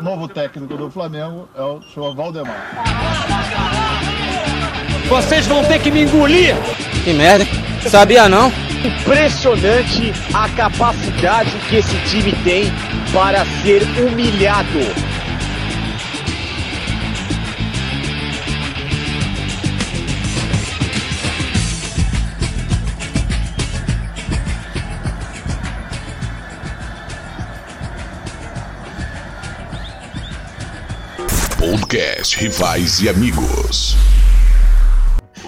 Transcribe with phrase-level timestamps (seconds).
[0.00, 2.70] O novo técnico do Flamengo é o senhor Valdemar.
[5.08, 6.54] Vocês vão ter que me engolir!
[7.02, 7.44] Que merda,
[7.88, 8.52] sabia não?
[8.84, 12.66] Impressionante a capacidade que esse time tem
[13.12, 15.07] para ser humilhado.
[31.70, 33.94] Podcast Rivais e Amigos.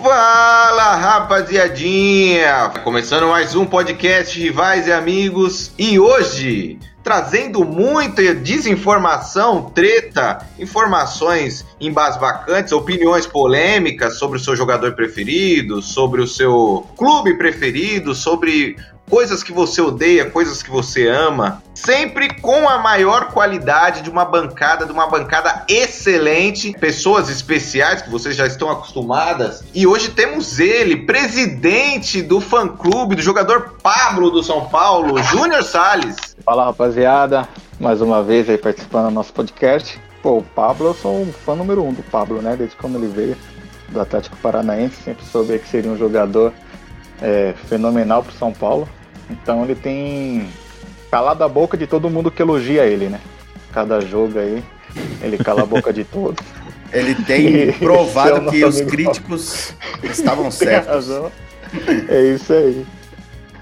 [0.03, 2.71] Fala rapaziadinha!
[2.85, 12.73] Começando mais um podcast Rivais e Amigos e hoje trazendo muita desinformação, treta, informações embasbacantes,
[12.73, 18.77] opiniões polêmicas sobre o seu jogador preferido, sobre o seu clube preferido, sobre
[19.11, 24.25] coisas que você odeia, coisas que você ama, sempre com a maior qualidade de uma
[24.25, 29.65] bancada, de uma bancada excelente, pessoas especiais que vocês já estão acostumadas.
[29.75, 36.37] E hoje temos ele, presidente do fã-clube do jogador Pablo do São Paulo, Júnior Salles.
[36.45, 37.49] Fala rapaziada,
[37.81, 40.01] mais uma vez aí participando do nosso podcast.
[40.23, 42.55] Pô, o Pablo, eu sou um fã número um do Pablo, né?
[42.57, 43.37] Desde quando ele veio
[43.89, 46.53] do Atlético Paranaense, sempre soube que seria um jogador
[47.21, 48.89] é, fenomenal pro São Paulo.
[49.31, 50.49] Então ele tem
[51.11, 53.21] calado a boca de todo mundo que elogia ele, né?
[53.73, 54.63] Cada jogo aí,
[55.23, 56.45] ele cala a boca de todos.
[56.93, 59.73] Ele tem provado que os críticos
[60.03, 61.09] estavam certos.
[62.09, 62.85] É isso aí.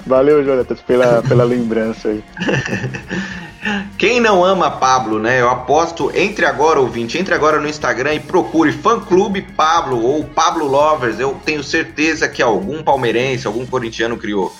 [0.06, 2.24] Valeu, Jonatas, pela, pela lembrança aí.
[3.98, 5.40] Quem não ama Pablo, né?
[5.40, 10.24] Eu aposto, entre agora, ouvinte, entre agora no Instagram e procure fã clube Pablo ou
[10.24, 11.20] Pablo Lovers.
[11.20, 14.54] Eu tenho certeza que algum palmeirense, algum corintiano criou.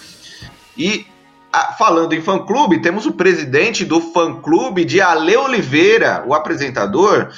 [0.79, 1.07] E
[1.53, 7.33] a, falando em fã-clube, temos o presidente do fã-clube de Ale Oliveira, o apresentador,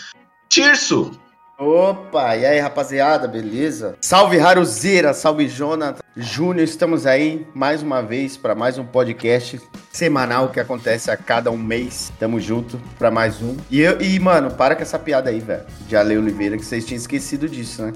[0.49, 1.13] Tirso.
[1.59, 3.95] Opa, e aí rapaziada, beleza?
[4.01, 9.61] Salve Haruzeira, salve Jonathan, Júnior, estamos aí mais uma vez para mais um podcast
[9.93, 12.11] semanal que acontece a cada um mês.
[12.19, 13.57] Tamo junto para mais um.
[13.71, 16.85] E, eu, e mano, para com essa piada aí, velho, de Ale Oliveira, que vocês
[16.87, 17.93] tinham esquecido disso, né?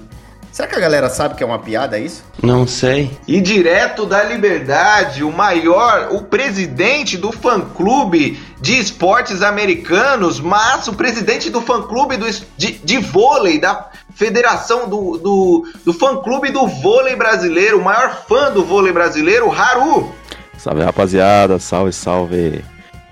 [0.55, 2.23] Será que a galera sabe que é uma piada isso?
[2.41, 3.11] Não sei.
[3.27, 10.93] E direto da Liberdade, o maior, o presidente do fã-clube de esportes americanos, mas o
[10.93, 12.17] presidente do fã-clube
[12.57, 18.53] de, de vôlei, da federação do, do, do fã-clube do vôlei brasileiro, o maior fã
[18.53, 20.15] do vôlei brasileiro, Haru.
[20.57, 22.65] Salve rapaziada, salve, salve.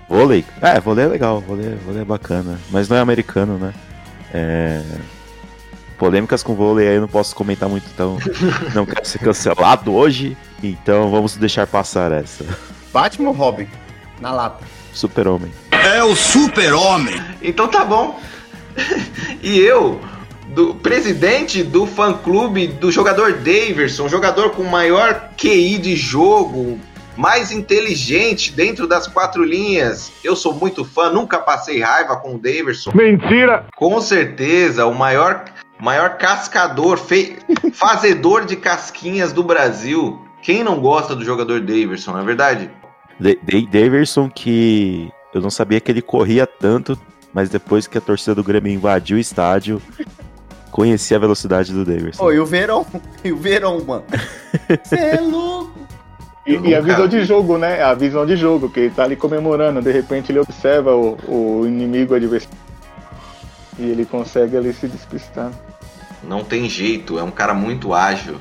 [0.07, 0.45] Vôlei?
[0.61, 3.73] É, vôlei é legal, vôlei, vôlei é bacana, mas não é americano, né?
[4.33, 4.81] É
[6.03, 8.17] polêmicas com vôlei aí eu não posso comentar muito, então
[8.75, 12.43] não quero ser cancelado hoje, então vamos deixar passar essa.
[12.91, 13.69] Batman ou Robin?
[14.19, 14.65] Na lata.
[14.91, 15.49] Super-Homem.
[15.71, 17.15] É o Super-Homem!
[17.41, 18.19] Então tá bom.
[19.41, 20.01] e eu,
[20.49, 26.77] do presidente do fã-clube do jogador Daverson, jogador com maior QI de jogo,
[27.15, 30.11] mais inteligente dentro das quatro linhas.
[30.21, 32.91] Eu sou muito fã, nunca passei raiva com o Daverson.
[32.93, 33.65] Mentira!
[33.73, 35.45] Com certeza, o maior
[35.83, 37.37] maior cascador, fe...
[37.73, 40.17] fazedor de casquinhas do Brasil.
[40.41, 42.71] Quem não gosta do jogador Daverson, não é verdade?
[43.69, 46.97] Daverson que eu não sabia que ele corria tanto,
[47.33, 49.81] mas depois que a torcida do Grêmio invadiu o estádio,
[50.71, 52.23] conheci a velocidade do Daverson.
[52.23, 52.85] Ô, e o Verão,
[53.21, 54.05] e o Verão, mano.
[54.83, 55.73] Você é louco.
[56.45, 57.81] E, e, a visão de jogo, né?
[57.81, 61.65] A visão de jogo, que ele tá ali comemorando, de repente ele observa o, o
[61.65, 62.57] inimigo adversário
[63.79, 65.51] e ele consegue ali se despistar.
[66.27, 68.37] Não tem jeito, é um cara muito ágil.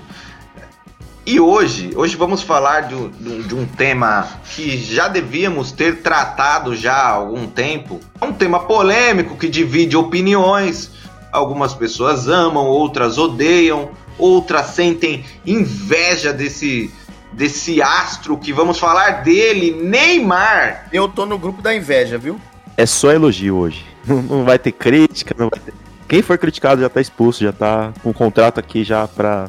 [1.24, 6.74] E hoje, hoje vamos falar de, de, de, um tema que já devíamos ter tratado
[6.74, 8.00] já há algum tempo.
[8.20, 10.90] É um tema polêmico que divide opiniões.
[11.30, 16.92] Algumas pessoas amam, outras odeiam, outras sentem inveja desse
[17.32, 20.88] desse astro que vamos falar dele, Neymar.
[20.92, 22.38] Eu tô no grupo da inveja, viu?
[22.76, 23.86] É só elogio hoje.
[24.06, 25.72] Não vai ter crítica, não vai ter
[26.12, 29.48] quem for criticado já tá expulso, já tá com o contrato aqui já pra.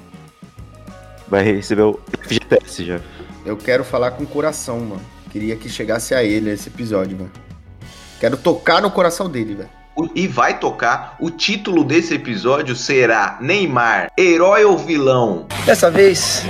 [1.27, 3.01] Vai receber o FGTS já.
[3.45, 5.01] Eu quero falar com o coração, mano.
[5.29, 7.31] Queria que chegasse a ele esse episódio, mano.
[8.17, 9.69] Quero tocar no coração dele, velho.
[10.15, 11.17] E vai tocar.
[11.19, 15.45] O título desse episódio será Neymar, herói ou vilão?
[15.65, 16.43] Dessa vez,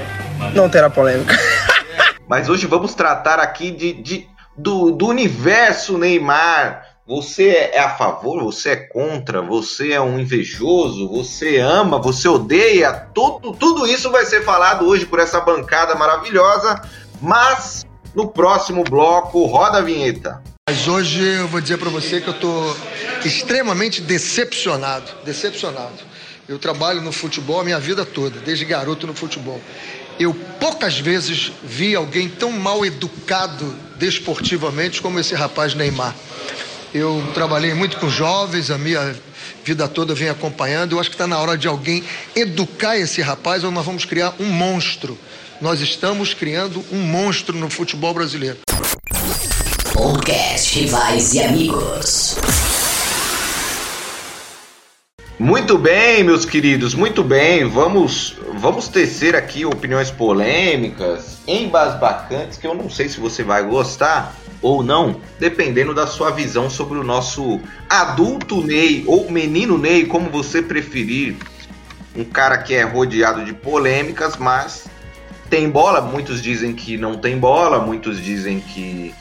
[0.54, 1.36] não terá polêmica.
[2.30, 8.42] Mas hoje vamos tratar aqui de, de do, do universo Neymar, você é a favor,
[8.44, 14.26] você é contra, você é um invejoso, você ama, você odeia, tudo, tudo isso vai
[14.26, 16.82] ser falado hoje por essa bancada maravilhosa,
[17.22, 17.86] mas
[18.16, 20.42] no próximo bloco, roda a vinheta.
[20.70, 22.78] Mas hoje eu vou dizer para você que eu estou
[23.26, 26.14] extremamente decepcionado, decepcionado.
[26.48, 29.60] Eu trabalho no futebol a minha vida toda, desde garoto no futebol.
[30.18, 36.16] Eu poucas vezes vi alguém tão mal educado desportivamente como esse rapaz Neymar.
[36.94, 39.16] Eu trabalhei muito com jovens, a minha
[39.66, 40.92] vida toda vem acompanhando.
[40.92, 42.04] Eu acho que está na hora de alguém
[42.36, 45.18] educar esse rapaz ou nós vamos criar um monstro.
[45.60, 48.60] Nós estamos criando um monstro no futebol brasileiro.
[49.92, 52.38] Podcast Rivais e Amigos.
[55.40, 57.68] Muito bem, meus queridos, muito bem.
[57.68, 64.43] Vamos, vamos tecer aqui opiniões polêmicas, embasbacantes, que eu não sei se você vai gostar
[64.64, 70.30] ou não, dependendo da sua visão sobre o nosso adulto Ney ou menino Ney, como
[70.30, 71.36] você preferir.
[72.16, 74.88] Um cara que é rodeado de polêmicas, mas
[75.50, 76.00] tem bola.
[76.00, 79.14] Muitos dizem que não tem bola, muitos dizem que,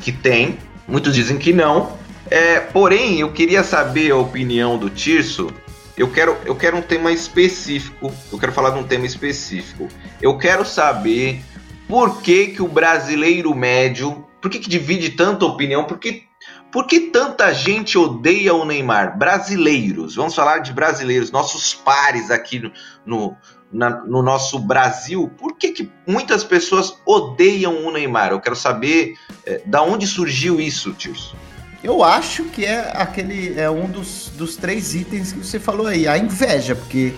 [0.00, 1.98] que tem, muitos dizem que não.
[2.30, 5.52] É, porém, eu queria saber a opinião do Tirso.
[5.96, 8.12] Eu quero, eu quero um tema específico.
[8.30, 9.88] Eu quero falar de um tema específico.
[10.20, 11.40] Eu quero saber
[11.88, 15.84] por que, que o brasileiro médio por que, que divide tanta opinião?
[15.84, 16.24] Por que,
[16.70, 19.16] por que tanta gente odeia o Neymar?
[19.16, 22.70] Brasileiros, vamos falar de brasileiros, nossos pares aqui no,
[23.06, 23.36] no,
[23.72, 25.32] na, no nosso Brasil.
[25.38, 28.32] Por que, que muitas pessoas odeiam o Neymar?
[28.32, 29.14] Eu quero saber
[29.46, 31.34] é, da onde surgiu isso, Tirso.
[31.82, 36.06] Eu acho que é aquele é um dos, dos três itens que você falou aí,
[36.06, 37.14] a inveja, porque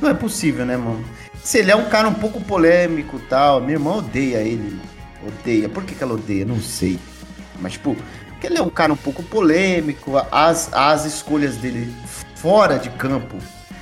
[0.00, 1.04] não é possível, né, mano?
[1.42, 4.93] Se ele é um cara um pouco polêmico tal, minha irmã odeia ele, mano.
[5.26, 5.68] Odeia.
[5.68, 6.44] Por que, que ela odeia?
[6.44, 6.98] Não sei.
[7.60, 7.96] Mas, tipo,
[8.44, 11.90] porque ele é um cara um pouco polêmico, as, as escolhas dele
[12.34, 13.38] fora de campo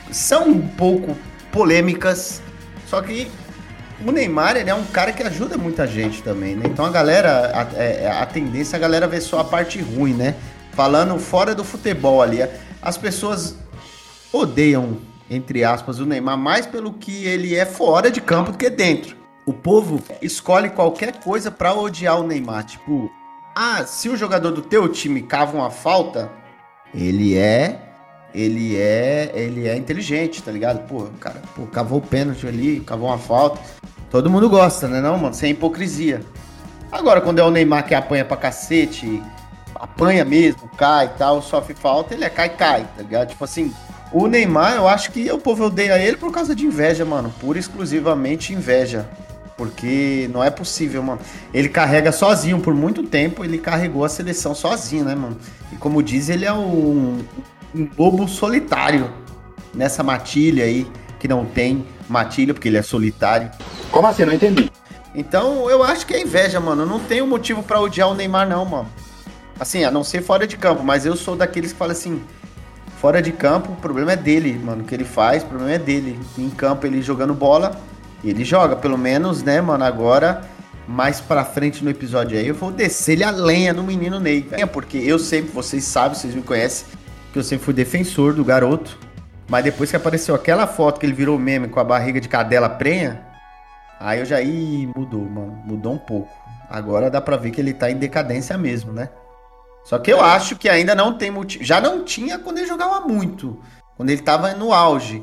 [0.08, 1.16] são um pouco
[1.50, 2.40] polêmicas,
[2.86, 3.28] só que
[4.06, 6.66] o Neymar ele é um cara que ajuda muita gente também, né?
[6.66, 9.80] Então a galera, a, a, é, a tendência é a galera ver só a parte
[9.80, 10.36] ruim, né?
[10.72, 12.38] Falando fora do futebol ali,
[12.80, 13.56] as pessoas
[14.32, 14.98] odeiam,
[15.28, 19.21] entre aspas, o Neymar mais pelo que ele é fora de campo do que dentro
[19.44, 22.64] o povo escolhe qualquer coisa para odiar o Neymar.
[22.64, 23.10] Tipo,
[23.54, 26.30] ah, se o jogador do teu time cava uma falta,
[26.94, 27.80] ele é.
[28.34, 29.30] Ele é.
[29.34, 30.86] Ele é inteligente, tá ligado?
[30.86, 33.60] Pô, cara, pô, cavou o pênalti ali, cavou uma falta.
[34.10, 35.34] Todo mundo gosta, né, não, mano?
[35.34, 36.22] Sem hipocrisia.
[36.90, 39.22] Agora, quando é o Neymar que apanha pra cacete,
[39.74, 43.30] apanha mesmo, cai e tal, sofre falta, ele é cai-cai, tá ligado?
[43.30, 43.72] Tipo assim,
[44.12, 47.32] o Neymar, eu acho que o povo odeia ele por causa de inveja, mano.
[47.40, 49.08] Pura e exclusivamente inveja.
[49.62, 51.20] Porque não é possível, mano.
[51.54, 55.36] Ele carrega sozinho por muito tempo, ele carregou a seleção sozinho, né, mano?
[55.72, 57.20] E como diz, ele é um,
[57.72, 59.08] um lobo solitário
[59.72, 60.84] nessa matilha aí,
[61.20, 63.52] que não tem matilha, porque ele é solitário.
[63.92, 64.24] Como assim?
[64.24, 64.68] Não entendi.
[65.14, 66.82] Então, eu acho que é inveja, mano.
[66.82, 68.88] Eu não tenho motivo para odiar o Neymar, não, mano.
[69.60, 72.20] Assim, a não ser fora de campo, mas eu sou daqueles que falam assim:
[73.00, 74.82] fora de campo, o problema é dele, mano.
[74.82, 76.18] O que ele faz, o problema é dele.
[76.36, 77.80] Em campo, ele jogando bola,
[78.30, 79.84] ele joga, pelo menos, né, mano?
[79.84, 80.42] Agora,
[80.86, 84.48] mais pra frente no episódio aí, eu vou descer-lhe a lenha no menino Ney.
[84.52, 86.86] É porque eu sempre, vocês sabem, vocês me conhecem,
[87.32, 88.98] que eu sempre fui defensor do garoto.
[89.48, 92.69] Mas depois que apareceu aquela foto que ele virou meme com a barriga de cadela
[92.69, 93.22] prenha,
[94.00, 94.40] aí eu já.
[94.40, 95.60] Ih, mudou, mano.
[95.64, 96.30] Mudou um pouco.
[96.70, 99.10] Agora dá pra ver que ele tá em decadência mesmo, né?
[99.84, 100.22] Só que eu é.
[100.22, 101.62] acho que ainda não tem motivo.
[101.64, 103.60] Já não tinha quando ele jogava muito.
[103.96, 105.22] Quando ele tava no auge.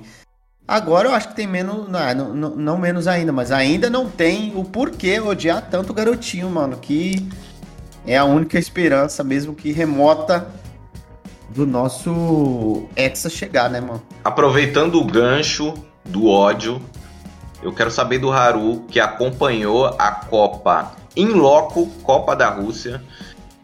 [0.70, 1.90] Agora eu acho que tem menos.
[1.90, 6.48] Não, não, não, menos ainda, mas ainda não tem o porquê odiar tanto o garotinho,
[6.48, 6.78] mano.
[6.78, 7.28] Que
[8.06, 10.48] é a única esperança, mesmo que remota,
[11.50, 14.04] do nosso Hexa chegar, né, mano?
[14.24, 15.74] Aproveitando o gancho
[16.06, 16.80] do ódio,
[17.64, 23.02] eu quero saber do Haru, que acompanhou a Copa em loco, Copa da Rússia.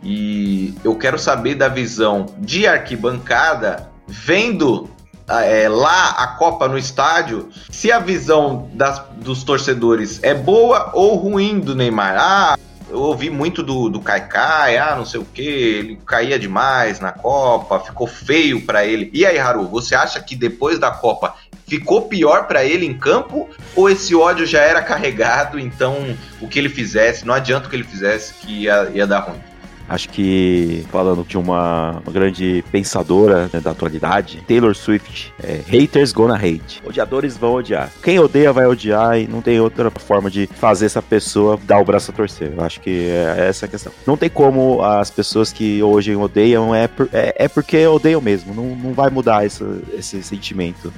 [0.01, 4.89] E eu quero saber da visão de arquibancada, vendo
[5.27, 11.15] é, lá a Copa no estádio, se a visão das, dos torcedores é boa ou
[11.15, 12.15] ruim do Neymar.
[12.17, 16.99] Ah, eu ouvi muito do, do Kaikai, ah, não sei o que, ele caía demais
[16.99, 19.09] na Copa, ficou feio para ele.
[19.13, 21.35] E aí, Haru, você acha que depois da Copa
[21.67, 26.59] ficou pior para ele em campo ou esse ódio já era carregado, então o que
[26.59, 29.39] ele fizesse, não adianta o que ele fizesse que ia, ia dar ruim?
[29.87, 36.11] Acho que, falando de uma, uma grande pensadora né, da atualidade, Taylor Swift, é, haters
[36.11, 36.81] gonna hate.
[36.83, 37.91] Odiadores vão odiar.
[38.01, 41.85] Quem odeia vai odiar e não tem outra forma de fazer essa pessoa dar o
[41.85, 42.53] braço a torcer.
[42.57, 43.91] Eu acho que é essa a questão.
[44.07, 48.55] Não tem como as pessoas que hoje odeiam, é, por, é, é porque odeiam mesmo.
[48.55, 49.63] Não, não vai mudar esse,
[49.93, 50.91] esse sentimento.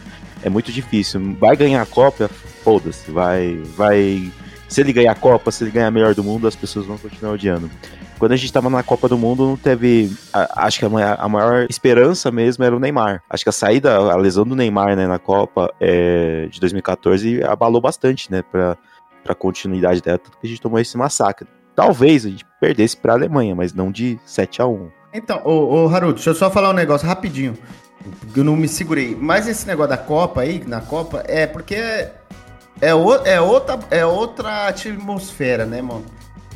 [0.44, 1.36] É muito difícil.
[1.38, 2.29] Vai ganhar a Copa,
[2.63, 3.12] foda-se.
[3.12, 4.32] Vai, vai.
[4.70, 6.98] Se ele ganhar a Copa, se ele ganhar a melhor do mundo, as pessoas vão
[6.98, 7.70] continuar odiando.
[8.19, 10.12] Quando a gente tava na Copa do Mundo, não teve.
[10.33, 13.21] a- acho que a a maior esperança mesmo era o Neymar.
[13.29, 17.79] Acho que a saída, a lesão do Neymar né, na Copa é, de 2014 abalou
[17.81, 18.77] bastante, né, pra,
[19.24, 21.47] pra continuidade dela, tanto que a gente tomou esse massacre.
[21.75, 25.89] Talvez a gente perdesse pra Alemanha, mas não de 7 a 1 Então, ô, ô
[25.89, 27.55] Haruto, deixa eu só falar um negócio rapidinho.
[28.36, 29.15] Eu não me segurei.
[29.19, 32.13] Mas esse negócio da Copa aí, na Copa, é porque é,
[32.81, 36.05] é, o- é outra, é outra atmosfera, né, mano?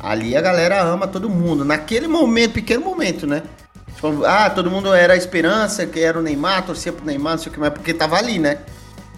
[0.02, 1.64] Ali a galera ama todo mundo.
[1.64, 3.42] Naquele momento, pequeno momento, né?
[3.94, 7.38] Tipo, ah, todo mundo era a esperança, que era o Neymar, torcia pro Neymar, não
[7.38, 8.58] sei o que mais, porque tava ali, né?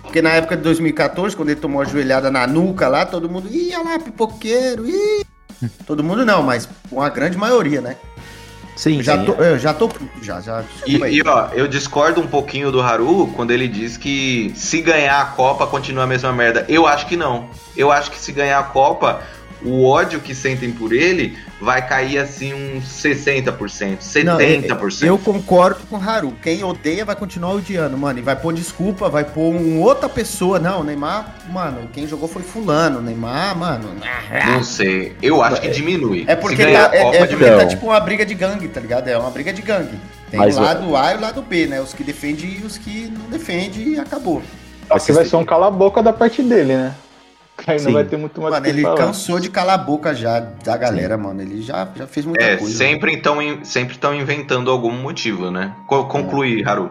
[0.02, 3.48] Porque na época de 2014, quando ele tomou a joelhada na nuca lá, todo mundo,
[3.50, 5.24] ia lá, pipoqueiro, ih.
[5.86, 7.96] Todo mundo não, mas uma grande maioria, né?
[8.76, 9.24] Sim, já sim.
[9.24, 9.88] tô, eu já tô
[10.20, 10.64] já, já.
[10.86, 15.20] E, e, ó, eu discordo um pouquinho do Haru quando ele diz que se ganhar
[15.20, 16.64] a Copa continua a mesma merda.
[16.68, 17.48] Eu acho que não.
[17.76, 19.22] Eu acho que se ganhar a Copa,
[19.64, 24.24] o ódio que sentem por ele vai cair assim uns 60%, 70%.
[24.24, 26.34] Não, eu, eu concordo com o Haru.
[26.42, 28.18] Quem odeia vai continuar odiando, mano.
[28.18, 30.58] E vai pôr desculpa, vai pôr um outra pessoa.
[30.58, 32.98] Não, o Neymar, mano, quem jogou foi fulano.
[32.98, 33.94] O Neymar, mano.
[34.46, 35.16] Não sei.
[35.22, 36.24] Eu acho que diminui.
[36.28, 39.08] É porque tá, é, Copa, é porque tá tipo uma briga de gangue, tá ligado?
[39.08, 39.98] É uma briga de gangue.
[40.30, 41.80] Tem Mas o lado A e o lado B, né?
[41.80, 44.42] Os que defendem e os que não defendem e acabou.
[44.90, 46.94] Acho que vai ser um cala-boca da parte dele, né?
[47.66, 47.92] Aí não Sim.
[47.92, 48.96] vai ter muito mais Mano, ele falar.
[48.96, 51.40] cansou de calar a boca já da galera, mano.
[51.40, 52.76] Ele já, já fez muita É, coisa.
[52.76, 55.74] sempre estão sempre estão inventando algum motivo, né?
[55.86, 56.90] Co- Conclui, Haru.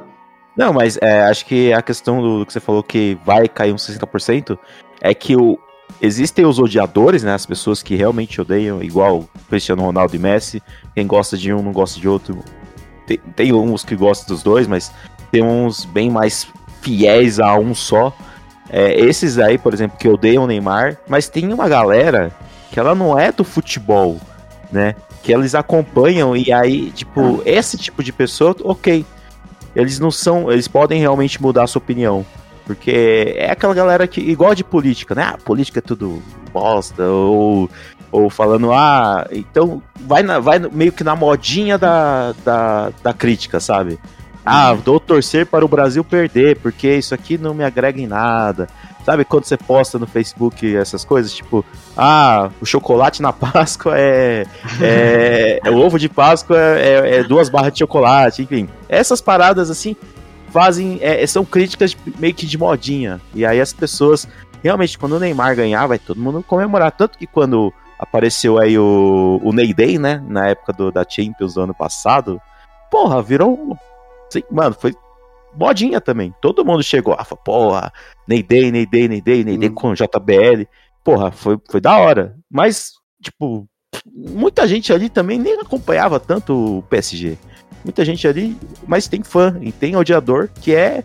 [0.56, 3.74] Não, mas é, acho que a questão do, do que você falou que vai cair
[3.74, 4.58] uns 60%
[5.02, 5.58] é que o,
[6.02, 7.34] existem os odiadores, né?
[7.34, 10.62] As pessoas que realmente odeiam, igual Cristiano Ronaldo e Messi.
[10.96, 12.40] Quem gosta de um não gosta de outro.
[13.06, 14.92] Tem, tem uns que gostam dos dois, mas
[15.32, 16.48] tem uns bem mais
[16.82, 18.16] fiéis a um só.
[18.70, 22.32] É, esses aí, por exemplo, que odeiam o Neymar, mas tem uma galera
[22.72, 24.20] que ela não é do futebol,
[24.72, 24.96] né?
[25.22, 29.06] Que eles acompanham e aí, tipo, esse tipo de pessoa, ok.
[29.76, 30.52] Eles não são.
[30.52, 32.26] Eles podem realmente mudar a sua opinião.
[32.66, 35.24] Porque é aquela galera que, igual de política, né?
[35.34, 37.70] Ah, política é tudo bosta, ou,
[38.12, 43.60] ou falando, ah, então vai, na, vai meio que na modinha da, da, da crítica,
[43.60, 44.00] sabe?
[44.46, 48.68] Ah, dou torcer para o Brasil perder, porque isso aqui não me agrega em nada.
[49.06, 51.64] Sabe quando você posta no Facebook essas coisas, tipo,
[51.98, 54.46] ah, o chocolate na Páscoa é.
[54.82, 58.70] é, é- o ovo de Páscoa é, é duas barras de chocolate, enfim.
[58.88, 59.96] Essas paradas assim
[60.52, 61.00] fazem.
[61.02, 63.20] é, são críticas de- meio que de modinha.
[63.34, 64.28] E aí as pessoas.
[64.64, 66.90] Realmente, quando o Neymar ganhar, vai todo mundo comemorar.
[66.94, 70.24] Tanto que quando apareceu aí o, o Ney Day, né?
[70.28, 72.40] Na época do, da Champions do ano passado,
[72.90, 73.78] porra, virou.
[74.34, 74.96] Sim, mano, foi
[75.56, 76.34] modinha também.
[76.42, 77.94] Todo mundo chegou, ah, porra,
[78.28, 80.66] Day, Ney Day, Ney Day com JBL.
[81.04, 82.36] Porra, foi, foi da hora.
[82.50, 83.68] Mas, tipo,
[84.12, 87.38] muita gente ali também nem acompanhava tanto o PSG.
[87.84, 91.04] Muita gente ali, mas tem fã e tem odiador que é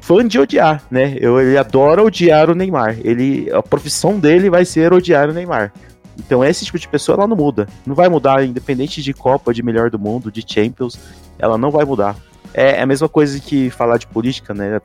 [0.00, 1.16] fã de odiar, né?
[1.20, 2.98] Eu, ele adora odiar o Neymar.
[3.04, 5.72] Ele, a profissão dele vai ser odiar o Neymar.
[6.18, 7.68] Então esse tipo de pessoa ela não muda.
[7.86, 10.98] Não vai mudar, independente de Copa, de melhor do mundo, de Champions,
[11.38, 12.16] ela não vai mudar.
[12.54, 14.80] É a mesma coisa que falar de política, né?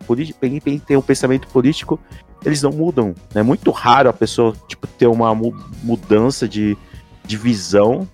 [0.64, 2.00] Quem tem um pensamento político,
[2.44, 3.14] eles não mudam.
[3.36, 6.76] É muito raro a pessoa tipo, ter uma mu- mudança de,
[7.24, 8.08] de visão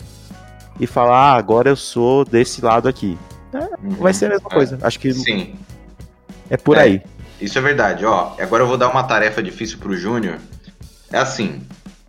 [0.77, 3.17] e falar, ah, agora eu sou desse lado aqui.
[3.53, 4.77] É, vai ser a mesma coisa.
[4.81, 5.55] Acho que Sim.
[6.50, 6.81] é por É.
[6.81, 7.01] aí.
[7.39, 8.33] Isso é verdade, ó.
[8.39, 10.38] Agora eu vou dar uma tarefa difícil pro Júnior.
[11.12, 11.62] É assim,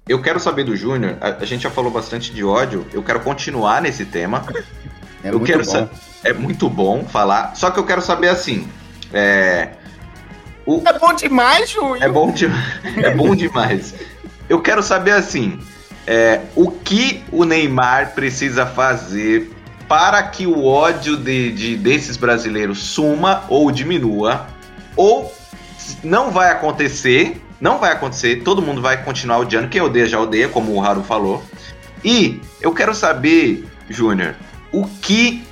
[0.09, 3.21] eu quero saber do Júnior, a, a gente já falou bastante de ódio, eu quero
[3.21, 4.45] continuar nesse tema.
[5.25, 5.89] É eu muito quero bom.
[6.25, 8.67] É muito bom falar, só que eu quero saber assim.
[9.13, 9.71] É.
[10.65, 10.83] O...
[10.85, 12.03] É bom demais, Júnior.
[12.03, 12.47] É bom, de...
[13.03, 13.95] é bom demais.
[14.49, 15.59] Eu quero saber assim.
[16.07, 19.53] é, o que o Neymar precisa fazer
[19.89, 24.47] para que o ódio de, de- desses brasileiros suma ou diminua,
[24.97, 25.33] ou
[26.03, 30.49] não vai acontecer, não vai acontecer, todo mundo vai continuar odiando, quem odeia já odeia,
[30.49, 31.45] como o Haru falou.
[32.05, 34.35] E eu quero saber, Júnior,
[34.77, 35.43] o que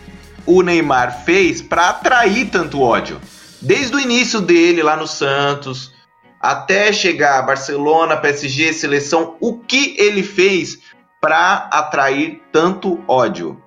[0.47, 3.19] o Neymar fez para atrair tanto ódio?
[3.63, 5.95] Desde o início dele lá no Santos,
[6.39, 10.79] até chegar a Barcelona, PSG, seleção, o que ele fez
[11.23, 13.59] para atrair tanto ódio?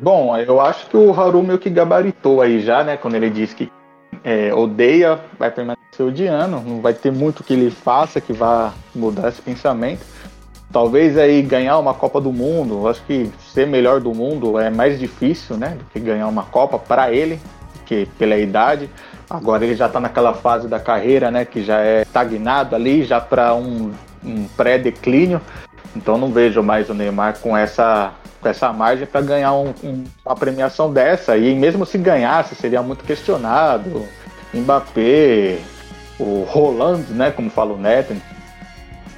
[0.00, 2.96] Bom, eu acho que o Haru meio que gabaritou aí já, né?
[2.96, 3.70] Quando ele disse que
[4.24, 6.60] é, odeia, vai permanecer odiando.
[6.60, 10.00] Não vai ter muito que ele faça que vá mudar esse pensamento.
[10.72, 12.88] Talvez aí ganhar uma Copa do Mundo.
[12.88, 15.76] Acho que ser melhor do mundo é mais difícil, né?
[15.78, 17.38] Do que ganhar uma Copa para ele,
[17.84, 18.88] que pela idade.
[19.28, 21.44] Agora ele já tá naquela fase da carreira, né?
[21.44, 23.92] Que já é estagnado ali, já para um,
[24.24, 25.42] um pré-declínio.
[25.94, 30.04] Então não vejo mais o Neymar com essa com essa margem para ganhar um, um,
[30.24, 31.36] uma premiação dessa.
[31.36, 34.04] E mesmo se ganhasse, seria muito questionado.
[34.52, 35.58] Mbappé,
[36.18, 38.14] o Roland, né, como fala o Neto,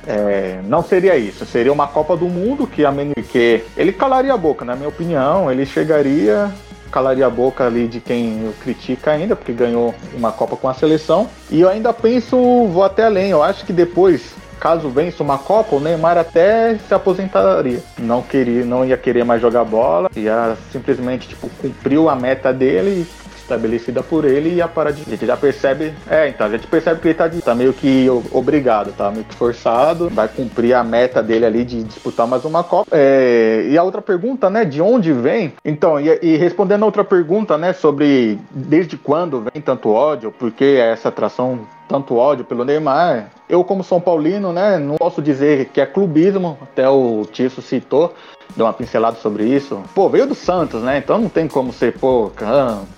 [0.06, 1.44] é, não seria isso.
[1.46, 5.50] Seria uma Copa do Mundo que a Menrique, ele calaria a boca, na minha opinião.
[5.50, 6.50] Ele chegaria,
[6.90, 11.28] calaria a boca ali de quem critica ainda, porque ganhou uma Copa com a seleção.
[11.50, 13.30] E eu ainda penso, vou até além.
[13.30, 17.82] Eu acho que depois caso vença uma Copa, o Neymar até se aposentaria.
[17.98, 23.06] Não queria, não ia querer mais jogar bola, ia simplesmente tipo cumpriu a meta dele
[23.44, 25.02] estabelecida por ele e parar de.
[25.02, 25.94] A gente já percebe.
[26.08, 29.24] É, então, a gente percebe que ele tá, de, tá meio que obrigado, tá meio
[29.24, 32.88] que forçado, vai cumprir a meta dele ali de disputar mais uma Copa.
[32.90, 35.52] É, e a outra pergunta, né, de onde vem?
[35.64, 40.50] Então, e, e, respondendo a outra pergunta, né, sobre desde quando vem tanto ódio, por
[40.50, 43.30] que essa atração tanto ódio pelo Neymar.
[43.48, 48.14] Eu, como São Paulino, né, não posso dizer que é clubismo, até o Tício citou,
[48.56, 49.82] deu uma pincelada sobre isso.
[49.94, 50.98] Pô, veio do Santos, né?
[50.98, 52.30] Então não tem como ser, pô,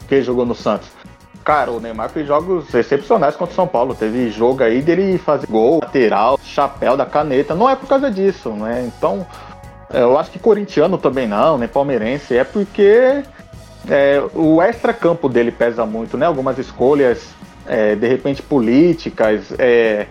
[0.08, 0.88] quem jogou no Santos.
[1.44, 3.94] Cara, o Neymar fez jogos excepcionais contra o São Paulo.
[3.94, 7.54] Teve jogo aí dele fazer gol, lateral, chapéu da caneta.
[7.54, 8.84] Não é por causa disso, né?
[8.84, 9.24] Então,
[9.92, 12.36] é, eu acho que corintiano também não, nem palmeirense.
[12.36, 13.22] É porque
[13.88, 16.26] é, o extra-campo dele pesa muito, né?
[16.26, 17.28] Algumas escolhas
[17.64, 19.52] é, de repente políticas.
[19.56, 20.06] É...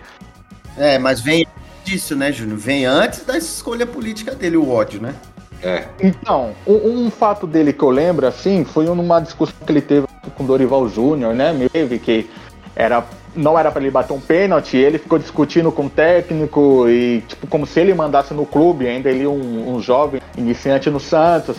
[0.78, 1.46] é, mas vem
[1.86, 2.58] disso, né, Júnior?
[2.58, 5.14] Vem antes da escolha política dele, o ódio, né?
[5.62, 5.84] É.
[6.02, 10.06] Então, um, um, fato dele que eu lembro, assim, foi numa discussão que ele teve
[10.36, 11.54] com Dorival Júnior, né?
[11.72, 12.28] Teve que
[12.74, 17.22] era, não era para ele bater um pênalti, ele ficou discutindo com o técnico e,
[17.26, 21.56] tipo, como se ele mandasse no clube, ainda ele um, um jovem iniciante no Santos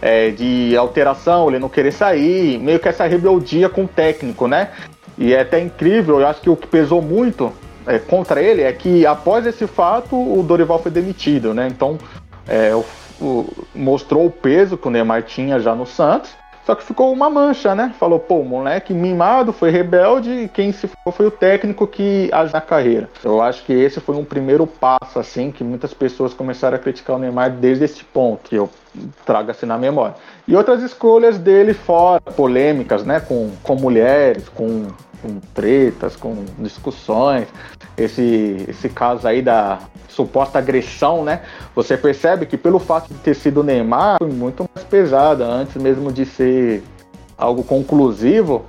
[0.00, 4.70] é, de alteração, ele não querer sair, meio que essa rebeldia com o técnico, né?
[5.18, 7.52] E é até incrível, eu acho que o que pesou muito
[7.86, 11.68] é, contra ele é que após esse fato o Dorival foi demitido, né?
[11.68, 11.98] Então
[12.46, 12.84] é, o,
[13.20, 16.38] o, mostrou o peso que o Neymar tinha já no Santos.
[16.66, 17.92] Só que ficou uma mancha, né?
[17.98, 22.52] Falou, pô, moleque mimado, foi rebelde, e quem se foi foi o técnico que age
[22.52, 23.08] na carreira.
[23.24, 27.16] Eu acho que esse foi um primeiro passo, assim, que muitas pessoas começaram a criticar
[27.16, 28.70] o Neymar desde esse ponto, que eu
[29.24, 30.14] trago assim na memória.
[30.46, 33.18] E outras escolhas dele fora, polêmicas, né?
[33.18, 34.86] Com, com mulheres, com,
[35.22, 37.46] com tretas, com discussões.
[37.96, 39.78] Esse, esse caso aí da
[40.08, 41.42] suposta agressão, né?
[41.74, 45.44] Você percebe que pelo fato de ter sido Neymar, foi muito mais pesada.
[45.46, 46.82] Antes mesmo de ser
[47.36, 48.64] algo conclusivo,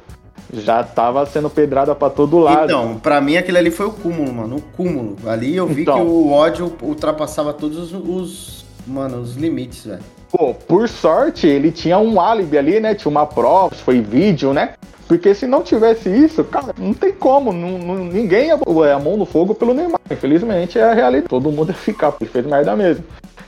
[0.53, 2.65] já tava sendo pedrada para todo lado.
[2.65, 5.15] Então, para mim aquele ali foi o cúmulo, mano, o cúmulo.
[5.25, 10.01] Ali eu vi então, que o ódio ultrapassava todos os, mano, os limites, velho.
[10.31, 12.95] Pô, por sorte, ele tinha um álibi ali, né?
[12.95, 14.75] Tinha uma prova, foi vídeo, né?
[15.12, 17.52] Porque se não tivesse isso, cara, não tem como.
[17.52, 20.00] Não, não, ninguém ia a mão no fogo pelo Neymar.
[20.10, 21.28] Infelizmente é a realidade.
[21.28, 23.04] Todo mundo ia ficar, ele fez merda mesmo.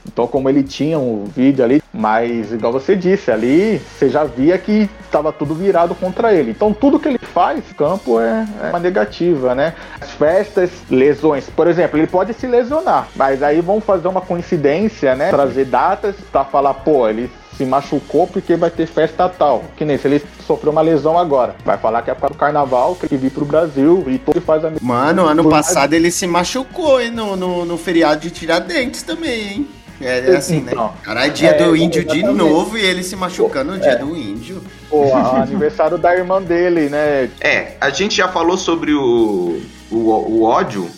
[0.06, 4.58] Então, como ele tinha um vídeo ali, mas igual você disse, ali você já via
[4.58, 6.50] que estava tudo virado contra ele.
[6.50, 9.72] Então, tudo que ele faz, campo é, é uma negativa, né?
[9.98, 11.48] As festas, lesões.
[11.48, 15.30] Por exemplo, ele pode se lesionar, mas aí vão fazer uma coincidência, né?
[15.30, 19.64] Trazer datas para falar, pô, ele se machucou porque vai ter festa tal.
[19.76, 21.56] Que nem se ele sofreu uma lesão agora.
[21.64, 24.64] Vai falar que é para o carnaval que ele vir pro Brasil e todo faz
[24.64, 29.02] a mesma Mano, ano passado ele se machucou hein, no, no, no feriado de Tiradentes
[29.02, 29.68] também, hein?
[30.00, 30.72] É, é assim, né?
[30.72, 30.92] então, né?
[31.02, 33.96] Cara, é dia é, do índio de novo e ele se machucando no dia é.
[33.96, 34.60] do índio.
[34.90, 37.30] Pô, aniversário da irmã dele, né?
[37.40, 40.90] É, a gente já falou sobre o, o, o ódio.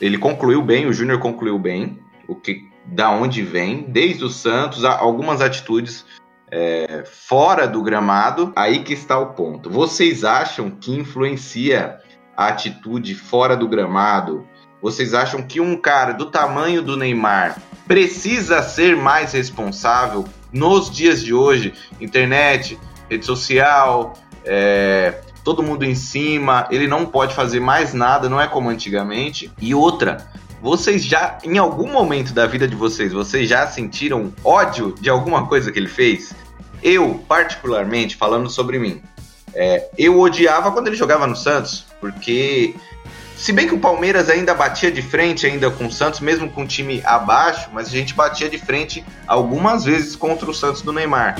[0.00, 1.98] Ele concluiu bem, o Júnior concluiu bem.
[2.28, 6.04] O que da onde vem, desde o Santos, algumas atitudes
[6.50, 8.52] é, fora do gramado.
[8.56, 9.70] Aí que está o ponto.
[9.70, 11.98] Vocês acham que influencia
[12.36, 14.46] a atitude fora do gramado?
[14.80, 21.22] Vocês acham que um cara do tamanho do Neymar precisa ser mais responsável nos dias
[21.22, 21.74] de hoje?
[22.00, 22.78] Internet,
[23.10, 28.46] rede social, é, todo mundo em cima, ele não pode fazer mais nada, não é
[28.46, 29.50] como antigamente.
[29.60, 30.28] E outra,
[30.60, 35.46] vocês já, em algum momento da vida de vocês, vocês já sentiram ódio de alguma
[35.46, 36.34] coisa que ele fez?
[36.82, 39.02] Eu, particularmente, falando sobre mim,
[39.54, 42.74] é, eu odiava quando ele jogava no Santos, porque
[43.36, 46.62] se bem que o Palmeiras ainda batia de frente ainda com o Santos, mesmo com
[46.62, 50.92] o time abaixo, mas a gente batia de frente algumas vezes contra o Santos do
[50.92, 51.36] Neymar.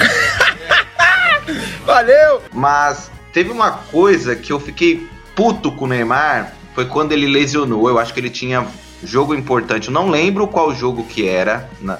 [1.84, 2.42] Valeu!
[2.52, 7.88] Mas teve uma coisa que eu fiquei puto com o Neymar, foi quando ele lesionou.
[7.88, 8.66] Eu acho que ele tinha
[9.02, 9.88] jogo importante.
[9.88, 11.98] Eu não lembro qual jogo que era na,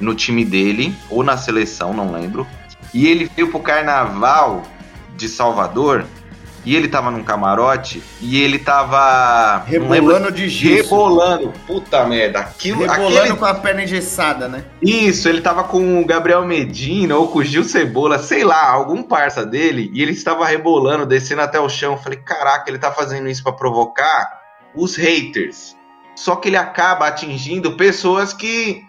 [0.00, 2.46] no time dele, ou na seleção, não lembro.
[2.94, 4.62] E ele veio pro carnaval
[5.16, 6.04] de Salvador
[6.64, 9.64] e ele tava num camarote e ele tava.
[9.68, 10.82] lembro- Rebolando de gesso.
[10.84, 11.52] Rebolando.
[11.66, 12.38] Puta merda.
[12.40, 14.64] Aquilo, Rebolando aquele- com a perna engessada, né?
[14.80, 19.02] Isso, ele tava com o Gabriel Medina ou com o Gil Cebola, sei lá, algum
[19.02, 21.92] parça dele, e ele estava rebolando, descendo até o chão.
[21.94, 24.40] Eu Falei, caraca, ele tá fazendo isso pra provocar
[24.74, 25.76] os haters.
[26.14, 28.84] Só que ele acaba atingindo pessoas que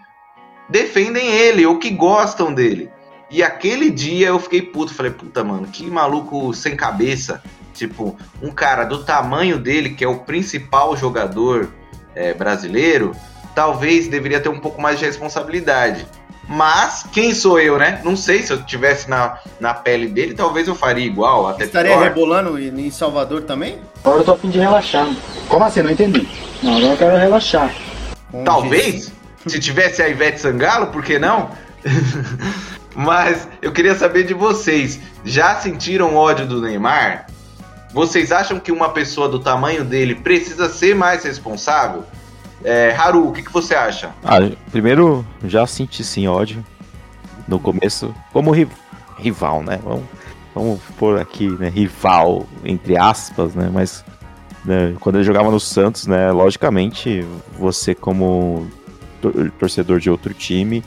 [0.68, 2.90] defendem ele ou que gostam dele.
[3.30, 7.42] E aquele dia eu fiquei puto, falei, puta, mano, que maluco sem cabeça.
[7.72, 11.72] Tipo, um cara do tamanho dele, que é o principal jogador
[12.14, 13.12] é, brasileiro,
[13.54, 16.06] talvez deveria ter um pouco mais de responsabilidade.
[16.48, 18.00] Mas quem sou eu, né?
[18.04, 21.92] Não sei se eu tivesse na, na pele dele, talvez eu faria igual, até Estaria
[21.92, 22.02] pior.
[22.02, 23.78] rebolando em Salvador também?
[24.02, 25.08] Agora eu tô a fim de relaxar.
[25.48, 25.82] Como assim?
[25.82, 26.28] Não entendi.
[26.62, 27.74] Não, agora eu quero relaxar.
[28.44, 29.12] Talvez,
[29.46, 31.50] se tivesse a Ivete Sangalo, por que não?
[32.94, 35.00] Mas eu queria saber de vocês.
[35.24, 37.26] Já sentiram ódio do Neymar?
[37.92, 42.04] Vocês acham que uma pessoa do tamanho dele precisa ser mais responsável?
[42.64, 44.10] É, Haru, o que, que você acha?
[44.24, 44.38] Ah,
[44.70, 46.64] primeiro, já senti sim ódio
[47.46, 48.66] no começo, como ri-
[49.18, 49.78] rival, né?
[49.84, 50.04] Vamos,
[50.54, 51.68] vamos pôr aqui, né?
[51.68, 53.68] Rival, entre aspas, né?
[53.72, 54.02] Mas
[54.64, 56.32] né, quando ele jogava no Santos, né?
[56.32, 57.22] Logicamente,
[57.58, 58.66] você como
[59.20, 60.82] tor- torcedor de outro time,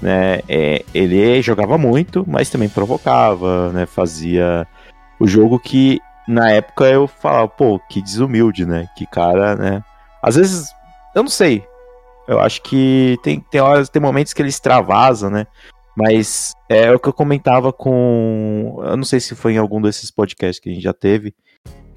[0.00, 0.38] né?
[0.48, 3.86] é, ele jogava muito, mas também provocava, né?
[3.86, 4.64] Fazia
[5.18, 8.86] o jogo que na época eu falava, pô, que desumilde, né?
[8.96, 9.82] Que cara, né?
[10.22, 10.70] Às vezes,
[11.18, 11.64] eu não sei.
[12.26, 15.46] Eu acho que tem, tem horas, tem momentos que ele extravasa, né?
[15.96, 18.80] Mas é o que eu comentava com.
[18.84, 21.34] Eu não sei se foi em algum desses podcasts que a gente já teve.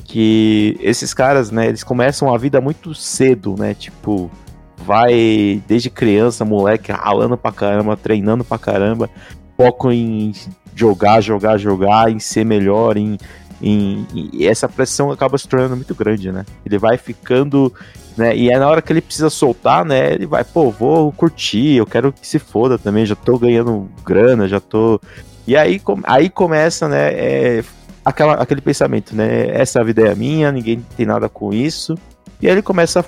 [0.06, 3.76] Que esses caras, né, eles começam a vida muito cedo, né?
[3.76, 4.32] Tipo,
[4.78, 9.10] vai desde criança, moleque, ralando pra caramba, treinando pra caramba,
[9.56, 10.34] foco em
[10.76, 13.18] jogar, jogar, jogar, em ser melhor, em,
[13.64, 16.46] e essa pressão acaba se tornando muito grande, né?
[16.66, 17.72] Ele vai ficando,
[18.18, 18.36] né?
[18.36, 20.14] E é na hora que ele precisa soltar, né?
[20.14, 24.48] Ele vai, pô, vou curtir, eu quero que se foda também, já tô ganhando grana,
[24.48, 25.00] já tô.
[25.46, 27.14] E aí, com- aí começa, né?
[27.14, 27.64] é,
[28.04, 29.50] aquela, aquele pensamento, né?
[29.50, 31.96] Essa vida é minha, ninguém tem nada com isso.
[32.42, 33.06] E aí ele começa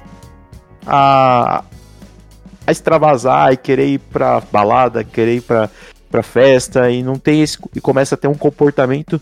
[0.85, 1.63] a,
[2.65, 5.69] a extravasar e querer ir pra balada, querer ir pra,
[6.09, 7.57] pra festa e não tem esse.
[7.75, 9.21] E começa a ter um comportamento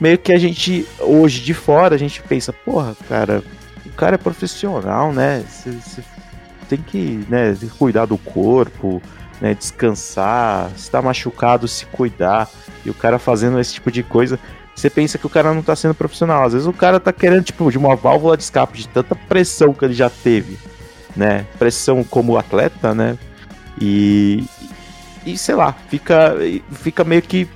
[0.00, 3.42] meio que a gente, hoje de fora, a gente pensa, porra, cara,
[3.84, 5.44] o cara é profissional, né?
[5.46, 6.02] Você
[6.68, 9.02] tem que né, cuidar do corpo,
[9.40, 12.48] né, descansar, se tá machucado, se cuidar.
[12.84, 14.38] E o cara fazendo esse tipo de coisa,
[14.74, 16.44] você pensa que o cara não tá sendo profissional.
[16.44, 19.74] Às vezes o cara tá querendo, tipo, de uma válvula de escape, de tanta pressão
[19.74, 20.58] que ele já teve,
[21.14, 21.44] né?
[21.58, 23.18] Pressão como atleta, né?
[23.80, 24.44] E,
[25.26, 26.34] e sei lá, fica,
[26.72, 27.46] fica meio que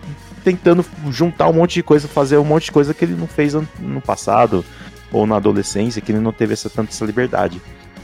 [0.45, 3.55] tentando juntar um monte de coisa, fazer um monte de coisa que ele não fez
[3.55, 4.65] no passado
[5.11, 7.61] ou na adolescência, que ele não teve essa tanta essa liberdade.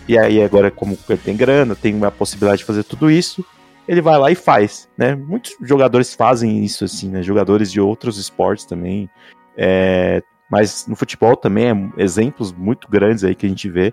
[0.09, 3.45] E aí agora, como ele tem grana, tem a possibilidade de fazer tudo isso,
[3.87, 5.15] ele vai lá e faz, né?
[5.15, 7.23] Muitos jogadores fazem isso assim, né?
[7.23, 9.11] Jogadores de outros esportes também,
[9.57, 13.93] é, mas no futebol também é exemplos muito grandes aí que a gente vê.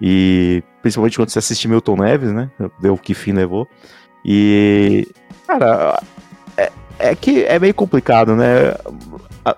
[0.00, 2.50] E principalmente quando você assiste Milton Neves, né?
[2.80, 3.68] Ver o que fim levou.
[4.24, 5.06] E
[5.46, 6.02] cara,
[6.98, 8.74] é, que é meio complicado, né?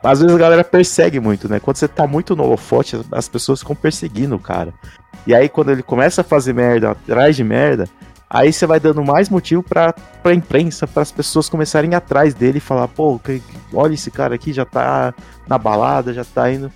[0.03, 1.61] Às vezes a galera persegue muito, né?
[1.61, 4.73] Quando você tá muito no holofote, as pessoas ficam perseguindo o cara.
[5.27, 7.89] E aí quando ele começa a fazer merda atrás de merda,
[8.29, 12.59] aí você vai dando mais motivo pra, pra imprensa, para as pessoas começarem atrás dele
[12.59, 13.21] e falar, pô,
[13.73, 15.15] olha esse cara aqui, já tá
[15.49, 16.71] na balada, já tá indo.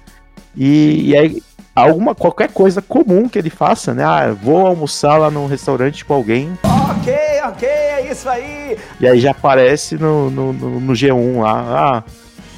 [0.57, 1.42] E, e aí,
[1.83, 4.05] alguma, qualquer coisa comum que ele faça, né?
[4.05, 6.53] Ah, vou almoçar lá num restaurante com alguém,
[6.90, 7.14] Ok,
[7.49, 8.77] ok, é isso aí.
[9.01, 12.11] e aí já aparece no, no, no, no G1 lá, ah,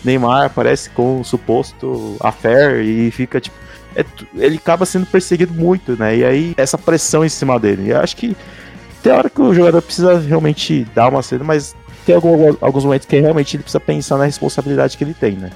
[0.05, 3.57] Neymar aparece com o suposto affair e fica tipo.
[3.95, 4.05] é
[4.35, 6.17] ele acaba sendo perseguido muito, né?
[6.17, 7.85] E aí essa pressão em cima dele.
[7.89, 8.37] E eu acho que
[9.03, 13.07] tem hora que o jogador precisa realmente dar uma cena, mas tem algum- alguns momentos
[13.07, 15.51] que realmente ele precisa pensar na responsabilidade que ele tem, né?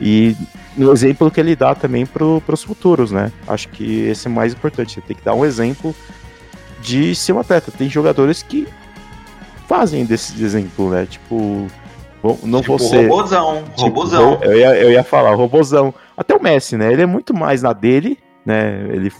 [0.00, 0.36] E
[0.76, 3.30] no exemplo que ele dá também pro, pros futuros, né?
[3.46, 4.98] Acho que esse é mais importante.
[4.98, 5.94] Ele tem que dar um exemplo
[6.82, 7.70] de ser um atleta.
[7.70, 8.66] Tem jogadores que
[9.68, 11.06] fazem desse exemplo, né?
[11.08, 11.66] Tipo,
[12.22, 13.08] vou- não Tipo, ser.
[13.08, 14.38] robozão, Tipo, robozão.
[14.42, 15.94] Eu ia, eu ia falar, robozão.
[16.16, 16.92] Até o Messi, né?
[16.92, 18.86] Ele é muito mais na dele, né?
[18.90, 19.12] Ele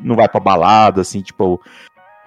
[0.00, 1.60] não vai pra balada, assim, tipo.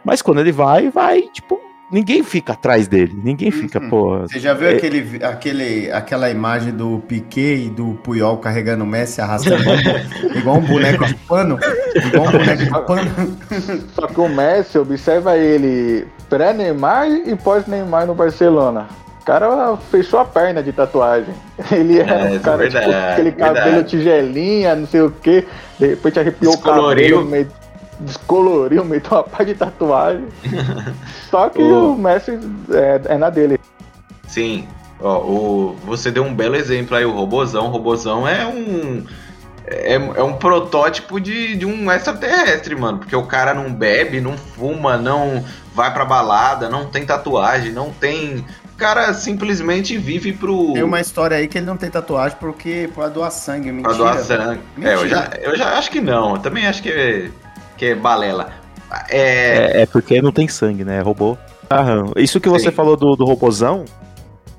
[0.04, 1.60] Mas quando ele vai, vai, tipo,
[1.91, 3.13] ninguém fica atrás dele.
[3.23, 4.19] Ninguém fica, pô.
[4.19, 8.88] Você já viu é- aquele, aquele, aquela imagem do Piquet e do Puyol carregando o
[8.88, 9.63] Messi arrastando
[10.36, 11.60] igual um boneco de pano?
[11.95, 13.38] Igual um boneco de pano.
[13.93, 18.88] Só que o Messi observa ele pré-Neymar e pós-Neymar no Barcelona.
[19.21, 21.32] O cara fechou a perna de tatuagem.
[21.71, 23.89] Ele é, É, um cara, verdade, tipo, aquele cabelo verdade.
[23.89, 25.45] tigelinha, não sei o que.
[25.80, 27.17] De repente arrepiou Descoloriu.
[27.17, 27.47] o cabelo, meio,
[28.02, 30.26] descoloriu, meteu uma parte de tatuagem.
[31.30, 32.38] Só que O- o Messi
[32.72, 33.60] é, é na dele.
[34.28, 34.68] Sim.
[35.00, 37.66] Ó, o, você deu um belo exemplo aí, o Robozão.
[37.66, 39.04] O Robozão é um.
[39.68, 43.00] É, é um protótipo de, de um extraterrestre, mano.
[43.00, 47.90] Porque o cara não bebe, não fuma, não vai pra balada, não tem tatuagem, não
[47.92, 48.46] tem.
[48.74, 50.74] O cara simplesmente vive pro.
[50.74, 53.72] Tem uma história aí que ele não tem tatuagem porque pra doar sangue.
[53.72, 53.90] Mentira.
[53.90, 54.60] Pra doar sangue.
[54.82, 55.10] É, eu Mentira.
[55.10, 56.36] já, eu já acho que não.
[56.36, 57.30] Eu também acho que é,
[57.82, 58.54] que é balela.
[59.10, 59.80] É.
[59.80, 60.98] É, é porque não tem sangue, né?
[60.98, 61.36] É robô.
[61.72, 62.12] Aham.
[62.15, 62.76] Isso que você Sim.
[62.76, 63.86] falou do, do robozão.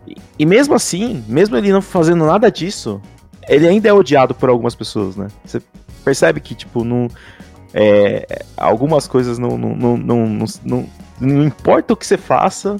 [0.08, 3.00] E, e mesmo assim, mesmo ele não fazendo nada disso,
[3.48, 5.28] ele ainda é odiado por algumas pessoas, né?
[5.44, 5.62] Você
[6.04, 7.06] percebe que, tipo, não.
[7.72, 10.86] é, algumas coisas não não, não, não, não, não-
[11.20, 12.78] não importa o que você faça,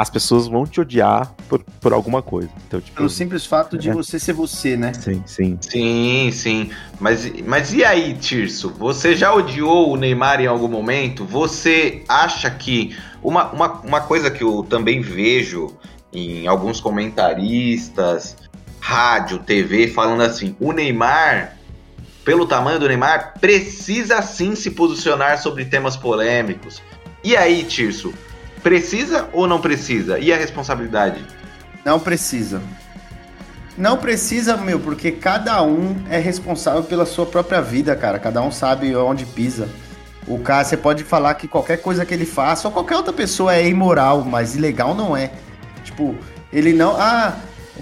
[0.00, 2.48] as pessoas vão te odiar por, por alguma coisa.
[2.66, 2.96] Então, tipo.
[2.96, 3.92] Pelo simples fato de É.
[3.92, 4.94] você ser você, né?
[4.94, 5.58] Sim, sim.
[5.60, 6.70] Sim, sim.
[6.98, 8.70] Mas, mas e aí, Tirso?
[8.78, 11.26] Você já odiou o Neymar em algum momento?
[11.26, 12.96] Você acha que.
[13.22, 15.76] Uma, uma, uma coisa que eu também vejo
[16.10, 18.38] em alguns comentaristas,
[18.80, 21.58] rádio, TV, falando assim: o Neymar,
[22.24, 26.80] pelo tamanho do Neymar, precisa sim se posicionar sobre temas polêmicos.
[27.22, 28.14] E aí, Tirso?
[28.62, 30.18] Precisa ou não precisa?
[30.18, 31.24] E a responsabilidade?
[31.84, 32.60] Não precisa.
[33.76, 38.18] Não precisa, meu, porque cada um é responsável pela sua própria vida, cara.
[38.18, 39.68] Cada um sabe onde pisa.
[40.26, 43.54] O cara, você pode falar que qualquer coisa que ele faça, ou qualquer outra pessoa
[43.54, 45.30] é imoral, mas ilegal não é.
[45.82, 46.14] Tipo,
[46.52, 46.94] ele não.
[47.00, 47.36] Ah,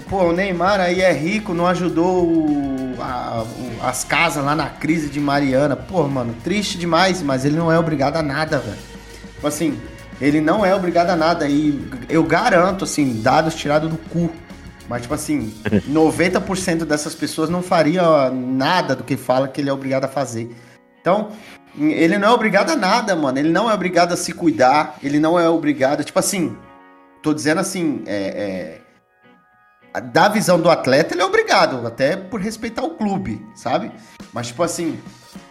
[0.09, 4.69] pô, o Neymar aí é rico, não ajudou o- a- o- as casas lá na
[4.69, 5.75] crise de Mariana.
[5.75, 8.77] Pô, mano, triste demais, mas ele não é obrigado a nada, velho.
[9.35, 9.77] Tipo assim,
[10.21, 11.47] ele não é obrigado a nada.
[11.47, 14.29] E eu garanto, assim, dados tirados do cu.
[14.87, 15.53] Mas, tipo assim,
[15.89, 20.53] 90% dessas pessoas não faria nada do que fala que ele é obrigado a fazer.
[20.99, 21.31] Então,
[21.77, 23.37] ele não é obrigado a nada, mano.
[23.37, 24.97] Ele não é obrigado a se cuidar.
[25.01, 26.03] Ele não é obrigado.
[26.03, 26.57] Tipo assim,
[27.21, 28.81] tô dizendo assim, é,
[29.93, 33.91] é, da visão do atleta, ele é obrigado, até por respeitar o clube, sabe?
[34.33, 34.99] Mas, tipo assim,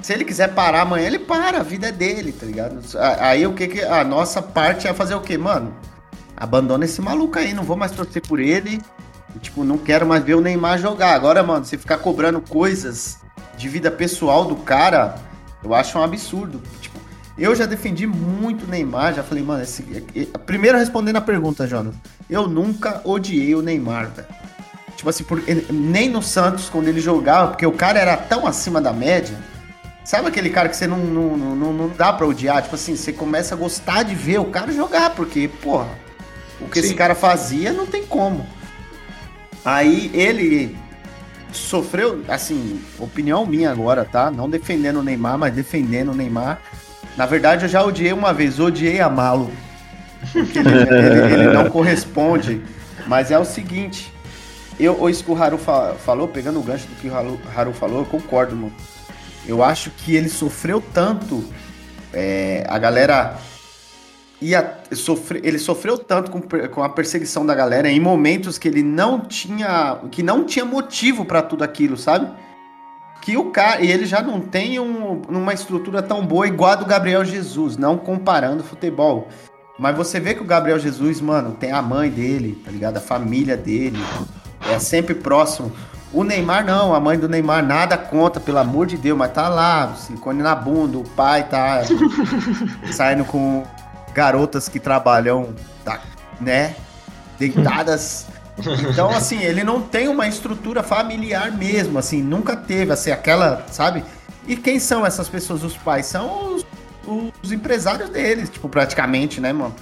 [0.08, 2.80] se ele quiser parar amanhã, ele para, a vida é dele, tá ligado?
[3.20, 3.82] Aí o que que.
[3.82, 5.70] A nossa parte é fazer o quê, mano?
[6.34, 8.80] Abandona esse maluco aí, não vou mais torcer por ele.
[9.42, 11.12] Tipo, não quero mais ver o Neymar jogar.
[11.12, 13.18] Agora, mano, você ficar cobrando coisas
[13.58, 15.16] de vida pessoal do cara,
[15.62, 16.62] eu acho um absurdo.
[16.80, 16.98] Tipo,
[17.36, 19.82] eu já defendi muito o Neymar, já falei, mano, esse...
[20.46, 21.94] primeiro respondendo a pergunta, Jonas,
[22.30, 24.28] eu nunca odiei o Neymar, velho.
[24.96, 28.80] Tipo assim, por- nem no Santos, quando ele jogava, porque o cara era tão acima
[28.80, 29.36] da média.
[30.08, 32.62] Sabe aquele cara que você não, não, não, não dá pra odiar?
[32.62, 35.86] Tipo assim, você começa a gostar de ver o cara jogar, porque, porra,
[36.58, 36.94] o que esse Sim.
[36.96, 38.46] cara fazia não tem como.
[39.62, 40.74] Aí ele
[41.52, 44.30] sofreu, assim, opinião minha agora, tá?
[44.30, 46.58] Não defendendo o Neymar, mas defendendo o Neymar.
[47.14, 49.52] Na verdade, eu já odiei uma vez, odiei amá-lo.
[50.32, 52.62] Porque ele, ele- ele não corresponde.
[53.06, 54.10] Mas é o seguinte,
[54.80, 57.74] eu, isso que o Haru fa- falou, pegando o gancho do que o Haru, Haru
[57.74, 58.72] falou, eu concordo, mano.
[59.48, 61.42] Eu acho que ele sofreu tanto,
[62.12, 63.38] é, a galera
[64.40, 68.82] ia sofrer, ele sofreu tanto com, com a perseguição da galera em momentos que ele
[68.82, 72.28] não tinha, que não tinha motivo pra tudo aquilo, sabe?
[73.22, 76.76] Que o cara, e ele já não tem um- uma estrutura tão boa igual a
[76.76, 79.28] do Gabriel Jesus, não comparando futebol.
[79.78, 82.98] Mas você vê que o Gabriel Jesus, mano, tem a mãe dele, tá ligado?
[82.98, 83.98] A família dele,
[84.70, 85.72] é sempre próximo.
[86.12, 89.48] O Neymar não, a mãe do Neymar nada conta, pelo amor de Deus, mas tá
[89.48, 91.82] lá, silicone na bunda, o pai tá
[92.90, 93.62] saindo com
[94.14, 96.00] garotas que trabalham, tá,
[96.40, 96.74] né,
[97.38, 98.26] deitadas.
[98.90, 104.02] Então, assim, ele não tem uma estrutura familiar mesmo, assim, nunca teve, assim, aquela, sabe?
[104.46, 105.62] E quem são essas pessoas?
[105.62, 106.66] Os pais são os,
[107.42, 109.74] os empresários deles, tipo, praticamente, né, mano?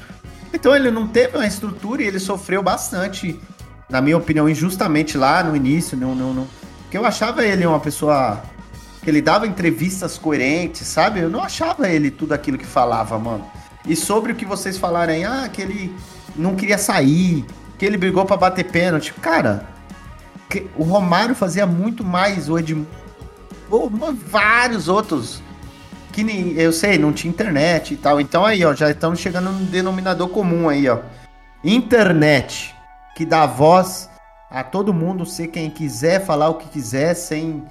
[0.52, 3.40] Então ele não teve uma estrutura e ele sofreu bastante,
[3.88, 6.46] na minha opinião, injustamente lá no início, não, não, não.
[6.82, 8.42] Porque eu achava ele uma pessoa
[9.02, 11.20] que ele dava entrevistas coerentes, sabe?
[11.20, 13.44] Eu não achava ele tudo aquilo que falava, mano.
[13.86, 15.94] E sobre o que vocês falaram aí, ah, que ele
[16.34, 17.44] não queria sair,
[17.78, 19.12] que ele brigou pra bater pênalti.
[19.14, 19.66] Cara,
[20.76, 22.88] o Romário fazia muito mais, o Edmundo,
[24.28, 25.42] vários outros
[26.12, 28.20] que nem, eu sei, não tinha internet e tal.
[28.20, 31.00] Então aí, ó, já estamos chegando num denominador comum aí, ó.
[31.62, 32.74] Internet,
[33.16, 34.10] que dá voz
[34.50, 37.64] a todo mundo ser quem quiser, falar o que quiser, sem.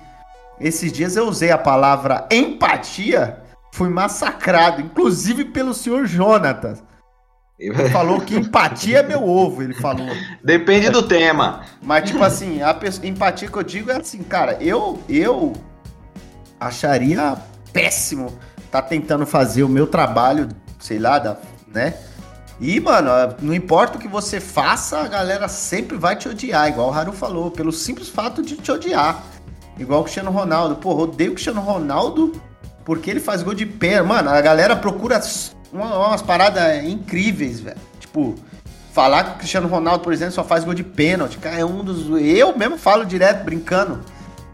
[0.60, 6.84] Esses dias eu usei a palavra empatia, fui massacrado, inclusive pelo senhor Jonatas.
[7.60, 10.08] Ele falou que empatia é meu ovo, ele falou.
[10.44, 11.62] Depende do tema.
[11.82, 15.54] Mas, tipo assim, a pessoa, empatia que eu digo é assim, cara, eu, eu
[16.60, 17.38] acharia
[17.72, 18.34] péssimo
[18.72, 21.94] tá tentando fazer o meu trabalho, sei lá, da, né?
[22.60, 23.10] E, mano,
[23.42, 27.12] não importa o que você faça, a galera sempre vai te odiar, igual o Haru
[27.12, 29.22] falou, pelo simples fato de te odiar.
[29.78, 30.76] Igual o Cristiano Ronaldo.
[30.76, 32.40] Pô, odeio o Cristiano Ronaldo
[32.86, 34.02] porque ele faz gol de pé.
[34.02, 35.22] Mano, a galera procura
[35.74, 37.78] uma, umas paradas incríveis, velho.
[38.00, 38.36] Tipo,
[38.94, 41.38] falar que o Cristiano Ronaldo, por exemplo, só faz gol de pênalti.
[41.38, 42.08] Cara, é um dos.
[42.22, 44.00] Eu mesmo falo direto, brincando.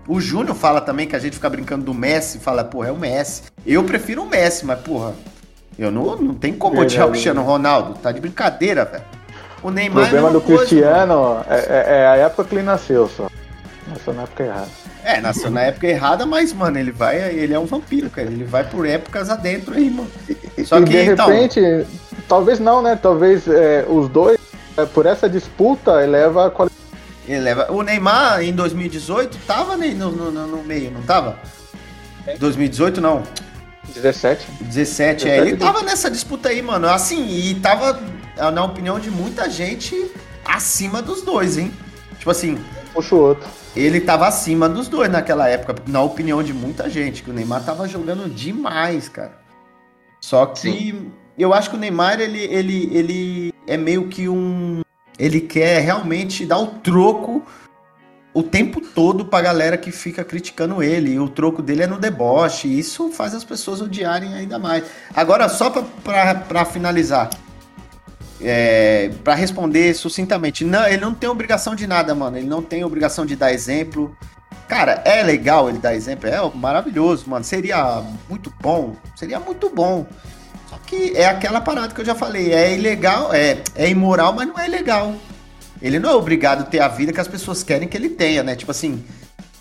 [0.07, 2.97] O Júnior fala também que a gente fica brincando do Messi, fala, porra, é o
[2.97, 3.43] Messi.
[3.63, 5.13] Eu prefiro o Messi, mas, porra,
[5.77, 7.93] eu não, não tem como odiar o Cristiano Ronaldo.
[7.95, 9.03] Tá de brincadeira, velho.
[9.63, 10.03] O Neymar.
[10.03, 13.29] O problema é do Cristiano é, é, é, a época que ele nasceu só.
[13.87, 14.67] Nasceu na época errada.
[15.03, 17.17] É, nasceu na época errada, mas, mano, ele vai.
[17.17, 18.27] Ele é um vampiro, cara.
[18.27, 20.09] Ele vai por épocas adentro aí, mano.
[20.65, 21.87] Só e que, de então, repente,
[22.27, 22.97] talvez não, né?
[23.01, 24.39] Talvez é, os dois,
[24.77, 26.81] é, por essa disputa, eleva a qualidade.
[27.27, 27.71] Eleva.
[27.71, 31.37] O Neymar, em 2018, tava no, no, no meio, não tava?
[32.39, 33.23] 2018 não.
[33.87, 34.47] 17.
[34.61, 35.37] 17, é.
[35.39, 36.87] Ele tava nessa disputa aí, mano.
[36.87, 38.01] Assim, e tava,
[38.53, 40.11] na opinião de muita gente,
[40.45, 41.73] acima dos dois, hein?
[42.17, 42.59] Tipo assim.
[42.93, 43.49] Puxa o outro.
[43.75, 47.63] Ele tava acima dos dois naquela época, na opinião de muita gente, que o Neymar
[47.63, 49.39] tava jogando demais, cara.
[50.19, 51.11] Só que Sim.
[51.37, 54.81] eu acho que o Neymar, ele, ele, ele é meio que um.
[55.17, 57.45] Ele quer realmente dar o troco
[58.33, 61.11] o tempo todo pra galera que fica criticando ele.
[61.11, 62.67] E o troco dele é no deboche.
[62.67, 64.85] E isso faz as pessoas odiarem ainda mais.
[65.15, 67.29] Agora, só pra, pra, pra finalizar.
[68.43, 72.37] É, para responder sucintamente, não, ele não tem obrigação de nada, mano.
[72.37, 74.15] Ele não tem obrigação de dar exemplo.
[74.67, 77.43] Cara, é legal ele dar exemplo, é maravilhoso, mano.
[77.43, 80.07] Seria muito bom, seria muito bom.
[80.69, 84.47] Só que é aquela parada que eu já falei, é ilegal, é, é imoral, mas
[84.47, 85.13] não é ilegal.
[85.81, 88.43] Ele não é obrigado a ter a vida que as pessoas querem que ele tenha,
[88.43, 88.55] né?
[88.55, 89.03] Tipo assim,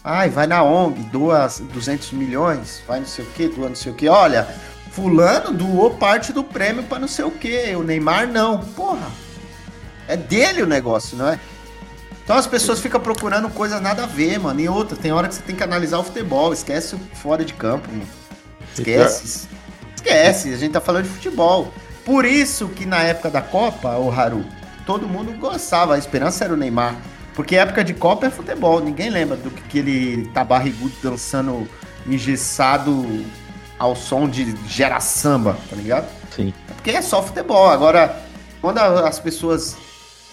[0.05, 3.93] ai, vai na ONG, doa 200 milhões, vai não sei o que, doa não sei
[3.93, 4.09] o que.
[4.09, 4.47] Olha,
[4.93, 8.59] fulano doou parte do prêmio para não sei o que, o Neymar não.
[8.59, 9.11] Porra,
[10.07, 11.41] é dele o negócio, não é?
[12.23, 14.61] Então as pessoas ficam procurando coisas nada a ver, mano.
[14.61, 17.55] E outra, tem hora que você tem que analisar o futebol, esquece o fora de
[17.55, 18.07] campo, mano.
[18.73, 19.49] Esquece.
[19.97, 21.73] Esquece, a gente tá falando de futebol.
[22.05, 24.45] Por isso que na época da Copa, o Haru,
[24.87, 26.97] todo mundo gostava, a esperança era o Neymar.
[27.35, 31.67] Porque época de Copa é futebol, ninguém lembra do que, que ele tá barrigudo dançando
[32.07, 33.25] engessado
[33.79, 36.07] ao som de gera samba, tá ligado?
[36.31, 36.53] Sim.
[36.69, 37.71] É porque é só futebol.
[37.71, 38.21] Agora,
[38.61, 39.77] quando as pessoas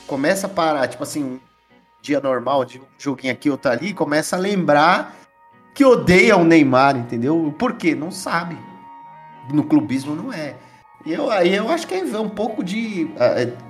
[0.06, 1.40] começam a parar, tipo assim,
[2.02, 5.16] dia normal, de um joguinho aqui, outro ali, começa a lembrar
[5.74, 7.54] que odeia o Neymar, entendeu?
[7.58, 7.94] Por quê?
[7.94, 8.58] Não sabe.
[9.52, 10.56] No clubismo não é.
[11.06, 13.06] E eu, aí eu acho que é um pouco de.
[13.16, 13.67] Uh,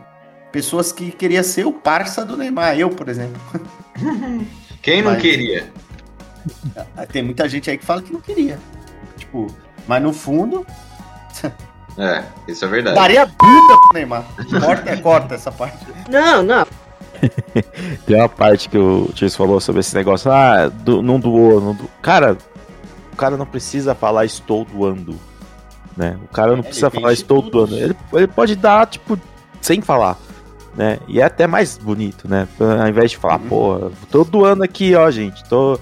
[0.51, 3.39] pessoas que queria ser o parça do Neymar, eu, por exemplo.
[4.81, 5.71] Quem não mas, queria?
[7.11, 8.59] Tem muita gente aí que fala que não queria.
[9.17, 9.47] Tipo,
[9.87, 10.65] mas no fundo.
[11.99, 12.95] É, isso é verdade.
[12.95, 14.23] Daria bunda pro Neymar.
[14.63, 15.83] Corta, corta essa parte.
[16.07, 16.63] Não, não.
[18.05, 20.31] Tem uma parte que o Tio falou sobre esse negócio.
[20.31, 21.89] Ah, do, não doou, não doou.
[21.99, 22.37] Cara,
[23.11, 25.19] o cara não precisa falar estou doando.
[25.95, 26.19] Né?
[26.23, 27.75] O cara não é, precisa falar estou doando.
[27.75, 29.19] Ele, ele pode dar, tipo,
[29.59, 30.19] sem falar
[30.77, 30.99] né?
[31.07, 32.47] E é até mais bonito, né?
[32.59, 33.49] Ao invés de falar, uhum.
[33.49, 35.79] pô, tô doando aqui, ó, gente, tô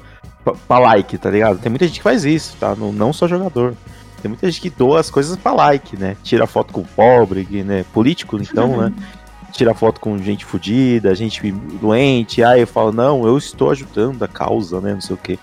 [0.68, 1.60] pra like, tá ligado?
[1.60, 2.74] Tem muita gente que faz isso, tá?
[2.76, 3.76] Não, não só jogador.
[4.22, 6.16] Tem muita gente que doa as coisas pra like, né?
[6.24, 7.84] Tira foto com pobre, né?
[7.94, 8.94] Político, então, né?
[9.52, 12.42] Tira foto com gente fodida, gente doente.
[12.42, 14.94] Aí eu falo, não, eu estou ajudando a causa, né?
[14.94, 15.38] Não sei o quê.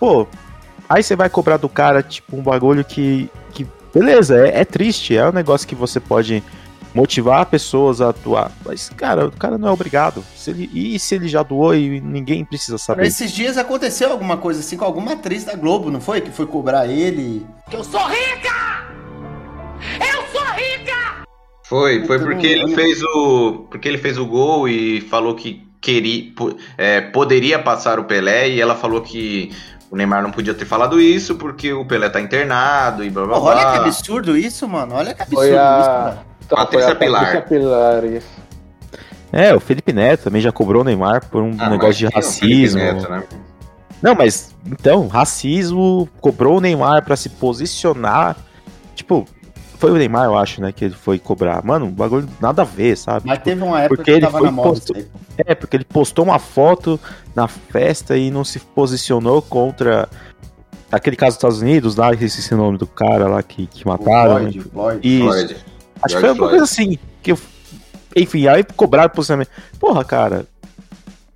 [0.00, 0.26] Pô,
[0.88, 3.30] aí você vai cobrar do cara, tipo, um bagulho que.
[3.52, 6.42] que beleza, é, é triste, é um negócio que você pode
[6.94, 8.52] motivar pessoas a atuar.
[8.64, 10.24] Mas, cara, o cara não é obrigado.
[10.36, 13.06] Se ele, e se ele já doou e ninguém precisa saber?
[13.06, 16.20] Esses dias aconteceu alguma coisa assim com alguma atriz da Globo, não foi?
[16.20, 17.44] Que foi cobrar ele.
[17.68, 18.88] Que eu sou rica!
[19.98, 21.24] Eu sou rica!
[21.64, 23.66] Foi, foi porque ele fez o.
[23.70, 26.32] Porque ele fez o gol e falou que queria,
[26.78, 29.52] é, poderia passar o Pelé e ela falou que
[29.90, 33.38] o Neymar não podia ter falado isso porque o Pelé tá internado e blá blá
[33.38, 33.50] blá.
[33.50, 34.94] Olha que absurdo isso, mano.
[34.94, 35.80] Olha que absurdo a...
[35.80, 36.33] isso, mano.
[36.46, 37.24] Então, Patrícia Pilar.
[37.24, 38.44] Patrícia Pilar, isso.
[39.32, 42.78] É, o Felipe Neto também já cobrou o Neymar por um ah, negócio de racismo.
[42.78, 43.24] Neto, né?
[44.00, 48.36] Não, mas então, racismo, cobrou o Neymar para se posicionar.
[48.94, 49.26] Tipo,
[49.78, 51.64] foi o Neymar, eu acho, né, que ele foi cobrar.
[51.64, 53.26] Mano, o bagulho nada a ver, sabe?
[53.26, 54.96] Mas tipo, teve uma época porque que ele foi postou,
[55.38, 57.00] É, porque ele postou uma foto
[57.34, 60.08] na festa e não se posicionou contra
[60.92, 64.36] aquele caso dos Estados Unidos, lá, o nome do cara lá que, que mataram.
[64.36, 64.64] Floyd, né?
[64.72, 65.24] Floyd, Isso.
[65.24, 65.56] Floyd.
[66.04, 66.98] Acho que foi alguma coisa assim.
[67.22, 67.34] Que
[68.16, 69.50] Enfim, aí cobraram posicionamento.
[69.78, 70.46] Porra, cara,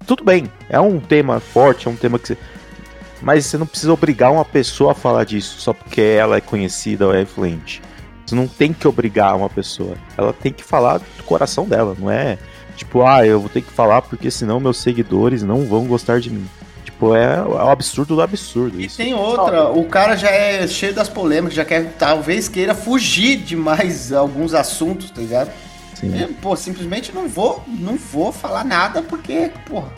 [0.07, 2.39] tudo bem, é um tema forte, é um tema que você.
[3.21, 7.07] Mas você não precisa obrigar uma pessoa a falar disso só porque ela é conhecida
[7.07, 7.83] ou é influente.
[8.25, 9.97] Você não tem que obrigar uma pessoa.
[10.17, 12.39] Ela tem que falar do coração dela, não é
[12.77, 16.31] tipo, ah, eu vou ter que falar porque senão meus seguidores não vão gostar de
[16.31, 16.49] mim.
[16.99, 18.81] Tipo, é, é o absurdo do absurdo.
[18.81, 18.97] E isso.
[18.97, 23.55] tem outra, o cara já é cheio das polêmicas, já quer, talvez queira fugir de
[23.55, 25.53] mais alguns assuntos, tá ligado?
[25.95, 26.13] Sim.
[26.13, 29.93] E, pô, simplesmente não vou, não vou falar nada porque, porra.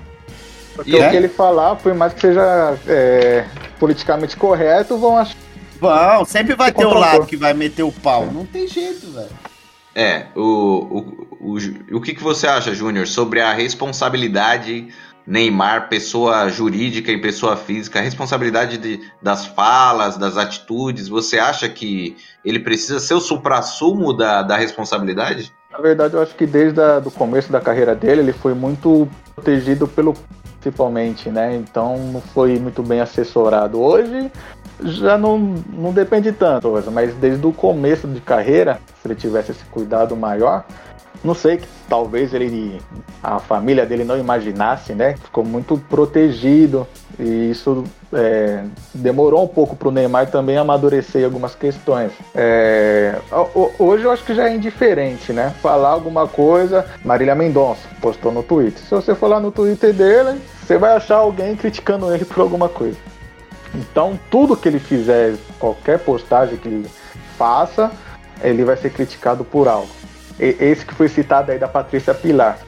[0.75, 3.47] Porque o que ele falar, por mais que seja é,
[3.79, 5.37] politicamente correto, vão achar.
[5.81, 8.27] Vão, sempre vai ter o lado que vai meter o pau.
[8.27, 9.31] Não tem jeito, velho.
[9.95, 14.89] É, o, o, o, o que, que você acha, Júnior, sobre a responsabilidade
[15.27, 21.69] Neymar, pessoa jurídica e pessoa física, a responsabilidade de, das falas, das atitudes, você acha
[21.69, 25.53] que ele precisa ser o supra-sumo da, da responsabilidade?
[25.71, 29.87] Na verdade, eu acho que desde o começo da carreira dele, ele foi muito protegido
[29.87, 30.15] pelo
[30.61, 31.57] principalmente, né?
[31.57, 33.81] Então não foi muito bem assessorado.
[33.81, 34.31] Hoje
[34.83, 39.65] já não, não depende tanto, mas desde o começo de carreira, se ele tivesse esse
[39.67, 40.65] cuidado maior,
[41.23, 42.81] não sei talvez ele
[43.23, 45.17] a família dele não imaginasse, né?
[45.23, 46.87] Ficou muito protegido
[47.19, 48.63] e isso é,
[48.95, 52.13] demorou um pouco para o Neymar também amadurecer algumas questões.
[52.35, 55.53] É, ho- hoje eu acho que já é indiferente, né?
[55.61, 58.81] Falar alguma coisa, Marília Mendonça postou no Twitter.
[58.83, 62.69] Se você for lá no Twitter dele, você vai achar alguém criticando ele por alguma
[62.69, 62.97] coisa.
[63.75, 66.89] Então, tudo que ele fizer, qualquer postagem que ele
[67.37, 67.91] faça,
[68.43, 69.89] ele vai ser criticado por algo.
[70.41, 72.59] Esse que foi citado aí da Patrícia Pilar.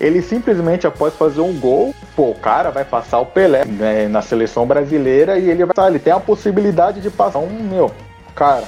[0.00, 4.22] Ele simplesmente, após fazer um gol, pô, o cara vai passar o Pelé né, na
[4.22, 5.88] seleção brasileira e ele vai.
[5.88, 7.90] Ele tem a possibilidade de passar um, meu,
[8.34, 8.64] cara.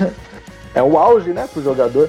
[0.74, 2.08] é o auge, né, pro jogador.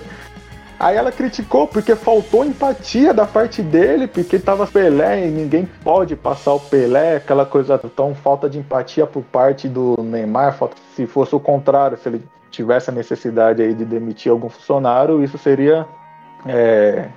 [0.80, 6.16] Aí ela criticou porque faltou empatia da parte dele, porque tava Pelé e ninguém pode
[6.16, 10.58] passar o Pelé, aquela coisa tão falta de empatia por parte do Neymar.
[10.96, 15.38] Se fosse o contrário, se ele tivesse a necessidade aí de demitir algum funcionário, isso
[15.38, 15.88] seria
[16.46, 17.08] é,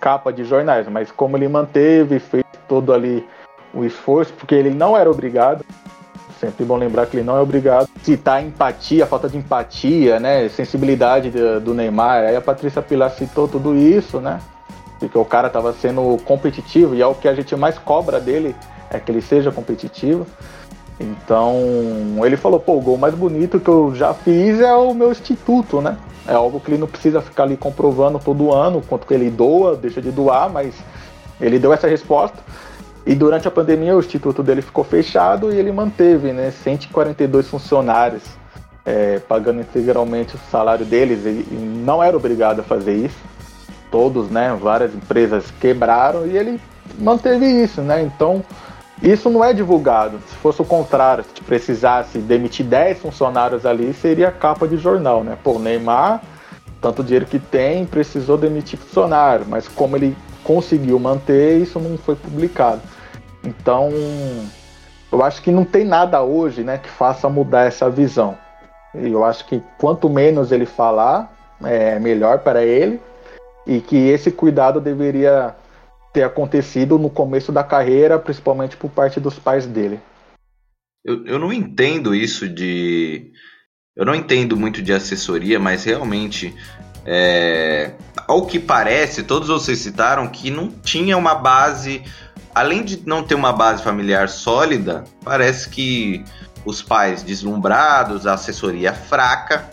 [0.00, 0.86] capa de jornais.
[0.88, 3.26] Mas como ele manteve, fez todo ali
[3.72, 5.64] o esforço, porque ele não era obrigado.
[6.38, 7.88] Sempre bom lembrar que ele não é obrigado.
[8.02, 10.48] Citar empatia, falta de empatia, né?
[10.48, 12.24] Sensibilidade do, do Neymar.
[12.24, 14.40] Aí a Patrícia Pilar citou tudo isso, né?
[14.98, 18.54] Porque o cara estava sendo competitivo e é o que a gente mais cobra dele
[18.90, 20.26] é que ele seja competitivo.
[21.00, 21.54] Então
[22.24, 25.80] ele falou, pô, o gol mais bonito que eu já fiz é o meu instituto,
[25.80, 25.96] né?
[26.26, 29.76] É algo que ele não precisa ficar ali comprovando todo ano quanto que ele doa,
[29.76, 30.74] deixa de doar, mas
[31.40, 32.38] ele deu essa resposta.
[33.04, 38.22] E durante a pandemia o instituto dele ficou fechado e ele manteve né, 142 funcionários,
[38.84, 41.26] é, pagando integralmente o salário deles.
[41.26, 43.18] E, e não era obrigado a fazer isso.
[43.90, 46.60] Todos, né, várias empresas quebraram e ele
[46.98, 48.02] manteve isso, né?
[48.02, 48.44] Então
[49.02, 50.18] isso não é divulgado.
[50.28, 55.36] Se fosse o contrário, se precisasse demitir 10 funcionários ali, seria capa de jornal, né?
[55.44, 56.22] O Neymar,
[56.80, 62.16] tanto dinheiro que tem, precisou demitir funcionário, mas como ele conseguiu manter, isso não foi
[62.16, 62.80] publicado.
[63.44, 63.90] Então,
[65.10, 68.36] eu acho que não tem nada hoje, né, que faça mudar essa visão.
[68.94, 71.32] E eu acho que quanto menos ele falar,
[71.64, 73.00] é melhor para ele,
[73.66, 75.54] e que esse cuidado deveria
[76.12, 79.98] ter acontecido no começo da carreira, principalmente por parte dos pais dele.
[81.04, 83.32] Eu, eu não entendo isso de.
[83.96, 86.54] Eu não entendo muito de assessoria, mas realmente,
[87.04, 87.92] é,
[88.26, 92.02] ao que parece, todos vocês citaram que não tinha uma base.
[92.54, 96.22] Além de não ter uma base familiar sólida, parece que
[96.64, 99.70] os pais deslumbrados, a assessoria fraca.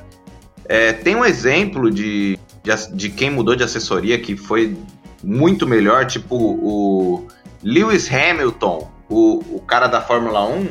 [0.66, 4.78] É, tem um exemplo de, de, de quem mudou de assessoria que foi
[5.24, 7.28] muito melhor, tipo o
[7.64, 10.68] Lewis Hamilton, o, o cara da Fórmula 1,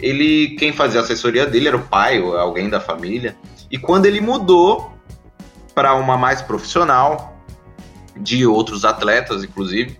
[0.00, 3.36] ele quem fazia assessoria dele era o pai ou alguém da família.
[3.70, 4.92] E quando ele mudou
[5.74, 7.34] para uma mais profissional,
[8.16, 9.98] de outros atletas inclusive,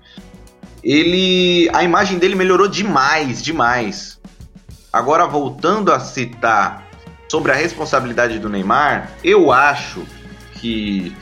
[0.82, 4.20] ele a imagem dele melhorou demais, demais.
[4.92, 6.84] Agora voltando a citar
[7.28, 10.04] sobre a responsabilidade do Neymar, eu acho
[10.54, 11.14] que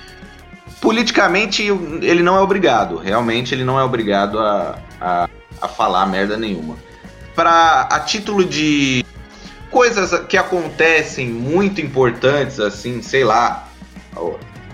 [0.82, 1.62] politicamente
[2.02, 5.28] ele não é obrigado, realmente ele não é obrigado a, a,
[5.60, 6.76] a falar merda nenhuma.
[7.36, 9.04] Para a título de
[9.70, 13.68] coisas que acontecem muito importantes, assim, sei lá,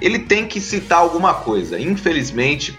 [0.00, 1.78] ele tem que citar alguma coisa.
[1.78, 2.76] Infelizmente,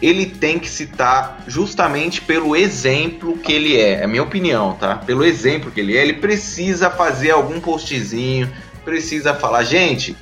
[0.00, 4.02] ele tem que citar justamente pelo exemplo que ele é.
[4.02, 4.96] É minha opinião, tá?
[4.96, 8.52] Pelo exemplo que ele é, ele precisa fazer algum postzinho,
[8.84, 10.14] precisa falar, gente,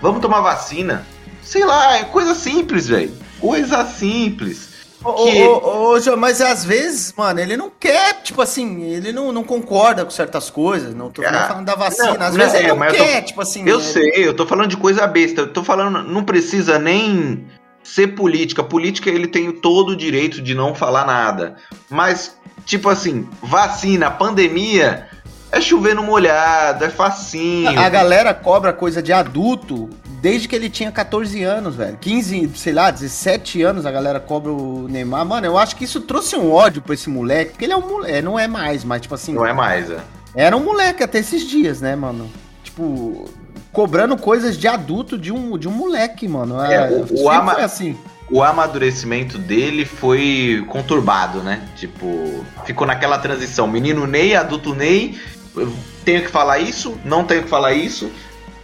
[0.00, 1.04] vamos tomar vacina.
[1.44, 3.12] Sei lá, é coisa simples, velho.
[3.40, 4.72] Coisa simples.
[4.98, 9.12] Que- ô, ô, ô, João, mas às vezes, mano, ele não quer, tipo assim, ele
[9.12, 10.94] não, não concorda com certas coisas.
[10.94, 12.14] Não tô Ah, falando da vacina.
[12.14, 13.68] não, às não, vezes ele é, não mas eu quer, tô- tipo assim.
[13.68, 15.42] Eu é- sei, eu tô falando de coisa besta.
[15.42, 17.46] Eu tô falando, não precisa nem
[17.82, 18.64] ser política.
[18.64, 21.56] Política ele tem todo o direito de não falar nada.
[21.90, 25.06] Mas, tipo assim, vacina, pandemia,
[25.52, 27.78] é chover no molhado, é facinho.
[27.78, 29.90] A galera cobra coisa de adulto
[30.24, 31.98] desde que ele tinha 14 anos, velho.
[32.00, 35.26] 15, sei lá, 17 anos a galera cobra o Neymar.
[35.26, 37.86] Mano, eu acho que isso trouxe um ódio pra esse moleque, porque ele é um
[37.86, 39.34] moleque, não é mais, mas tipo assim.
[39.34, 39.98] Não é mais, é.
[40.34, 42.26] Era um moleque até esses dias, né, mano?
[42.62, 43.26] Tipo,
[43.70, 46.58] cobrando coisas de adulto de um, de um moleque, mano.
[46.58, 47.94] É, o- o sempre ama- assim.
[48.30, 51.68] o amadurecimento dele foi conturbado, né?
[51.76, 53.68] Tipo, ficou naquela transição.
[53.68, 55.18] Menino Ney, adulto Ney,
[56.02, 58.10] tenho que falar isso, não tenho que falar isso.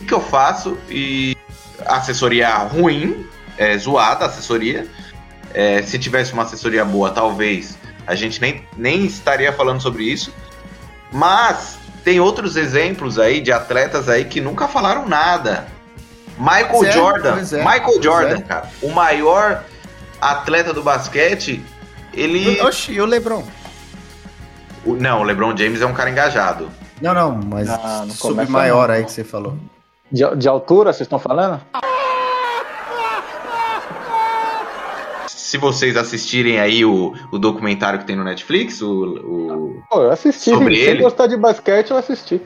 [0.00, 0.78] O que eu faço?
[0.88, 1.36] E
[1.86, 3.26] assessoria ruim,
[3.58, 4.86] é, zoada a assessoria.
[5.52, 7.76] É, se tivesse uma assessoria boa, talvez
[8.06, 10.32] a gente nem, nem estaria falando sobre isso.
[11.12, 15.66] Mas tem outros exemplos aí de atletas aí que nunca falaram nada.
[16.38, 18.40] Michael Pois é, Jordan, é, Michael Jordan, é.
[18.42, 19.64] cara, o maior
[20.20, 21.62] atleta do basquete,
[22.14, 22.60] ele.
[22.62, 23.44] Oxi, e o Lebron?
[24.84, 26.70] O- Não, o LeBron James é um cara engajado.
[27.02, 28.94] Não, não, mas Ah, começa maior não.
[28.94, 29.56] aí que você falou.
[30.10, 31.60] De, de altura, vocês estão falando?
[35.28, 38.92] Se vocês assistirem aí o, o documentário que tem no Netflix, o.
[38.92, 40.50] o- Pô, eu assisti.
[40.50, 41.02] Sobre Se ele?
[41.02, 42.40] gostar de basquete, eu assisti.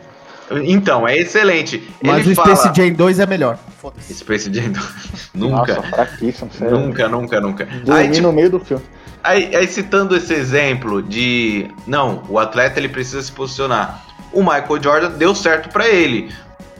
[0.50, 1.86] Então, é excelente.
[2.02, 2.54] Mas ele o fala...
[2.56, 3.58] Space Jam 2 é melhor.
[3.78, 4.14] Foda-se.
[4.14, 4.72] Space Jam
[5.34, 5.74] nunca.
[5.74, 6.78] Nossa, fraquíssimo, sério.
[6.78, 7.64] Nunca, nunca, nunca.
[7.66, 8.84] Dormi Aí, tipo, no meio do filme.
[9.22, 14.04] Aí, aí citando esse exemplo de não, o atleta ele precisa se posicionar.
[14.32, 16.30] O Michael Jordan deu certo pra ele.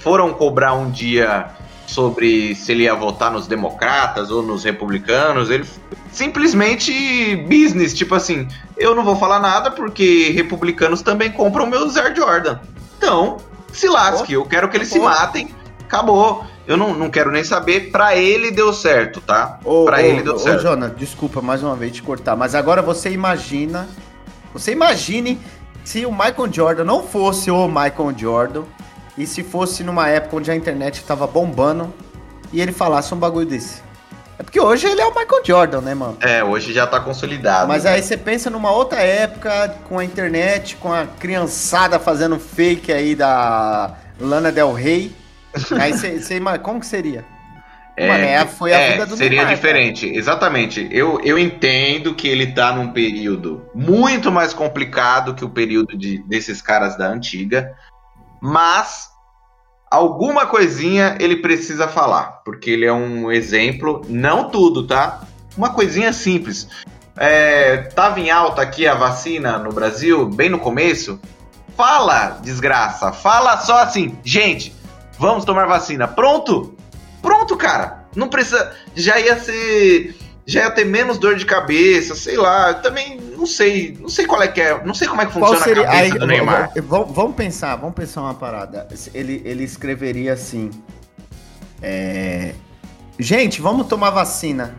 [0.04, 1.46] Foram cobrar um dia
[1.86, 5.48] sobre se ele ia votar nos democratas ou nos republicanos.
[5.48, 5.66] Ele
[6.12, 8.46] simplesmente business, tipo assim,
[8.76, 12.58] eu não vou falar nada porque republicanos também compram meus Air Jordan.
[12.98, 13.38] Então,
[13.72, 15.48] se lasque, eu quero que eles se matem.
[15.80, 16.44] Acabou.
[16.66, 17.90] Eu não, não quero nem saber.
[17.90, 19.58] Pra ele deu certo, tá?
[19.64, 20.60] Ô, pra ô, ele deu ô, certo.
[20.60, 23.88] Jonas, desculpa mais uma vez te cortar, mas agora você imagina,
[24.52, 25.40] você imagine
[25.82, 28.64] se o Michael Jordan não fosse o Michael Jordan
[29.16, 31.92] e se fosse numa época onde a internet tava bombando
[32.52, 33.82] e ele falasse um bagulho desse.
[34.38, 36.16] É porque hoje ele é o Michael Jordan, né, mano?
[36.20, 37.68] É, hoje já tá consolidado.
[37.68, 42.92] Mas aí você pensa numa outra época, com a internet, com a criançada fazendo fake
[42.92, 45.12] aí da Lana Del Rey.
[45.80, 47.24] Aí você, você ima- como que seria?
[47.96, 50.88] Mano, é, foi a é, vida do Seria Neymar, diferente, exatamente.
[50.90, 56.18] Eu, eu entendo que ele tá num período muito mais complicado que o período de,
[56.26, 57.72] desses caras da antiga,
[58.40, 59.08] mas
[59.90, 65.22] alguma coisinha ele precisa falar, porque ele é um exemplo, não tudo, tá?
[65.56, 66.68] Uma coisinha simples.
[67.16, 71.20] É, tava em alta aqui a vacina no Brasil, bem no começo.
[71.76, 74.74] Fala, desgraça, fala só assim, gente,
[75.18, 76.08] vamos tomar vacina.
[76.08, 76.74] Pronto?
[77.22, 78.04] Pronto, cara.
[78.14, 78.72] Não precisa.
[78.94, 80.16] Já ia ser.
[80.46, 82.70] Já ia ter menos dor de cabeça, sei lá.
[82.70, 83.96] Eu também não sei.
[83.98, 84.84] Não sei qual é que é.
[84.84, 85.82] Não sei como é que funciona seria?
[85.82, 86.72] a cabeça Aí, do Neymar.
[86.86, 88.86] Vamos pensar, vamos pensar uma parada.
[89.14, 90.70] Ele, ele escreveria assim:
[91.82, 92.54] é,
[93.18, 94.74] Gente, vamos tomar vacina.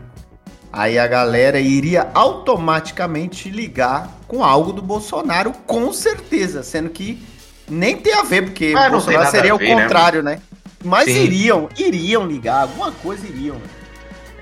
[0.72, 7.24] Aí a galera iria automaticamente ligar com algo do Bolsonaro, com certeza, sendo que
[7.68, 10.38] nem tem a ver, porque Ah, o Bolsonaro seria a o ver, né, contrário, né?
[10.84, 11.24] Mas Sim.
[11.24, 13.56] iriam, iriam ligar, alguma coisa iriam.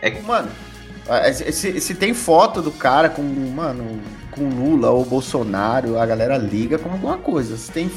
[0.02, 0.63] É Mano, ah,
[1.52, 4.00] se, se tem foto do cara com, mano,
[4.30, 7.56] com Lula ou Bolsonaro, a galera liga com alguma coisa.
[7.56, 7.90] Se, tem,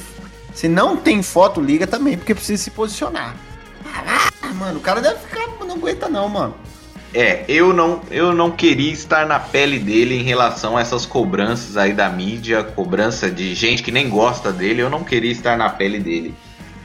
[0.54, 3.36] se não tem foto, liga também, porque precisa se posicionar.
[3.86, 5.48] Ah, mano, o cara deve ficar.
[5.66, 6.56] Não aguenta, não, mano.
[7.14, 11.78] É, eu não, eu não queria estar na pele dele em relação a essas cobranças
[11.78, 14.82] aí da mídia, cobrança de gente que nem gosta dele.
[14.82, 16.36] Eu não queria estar na pele dele.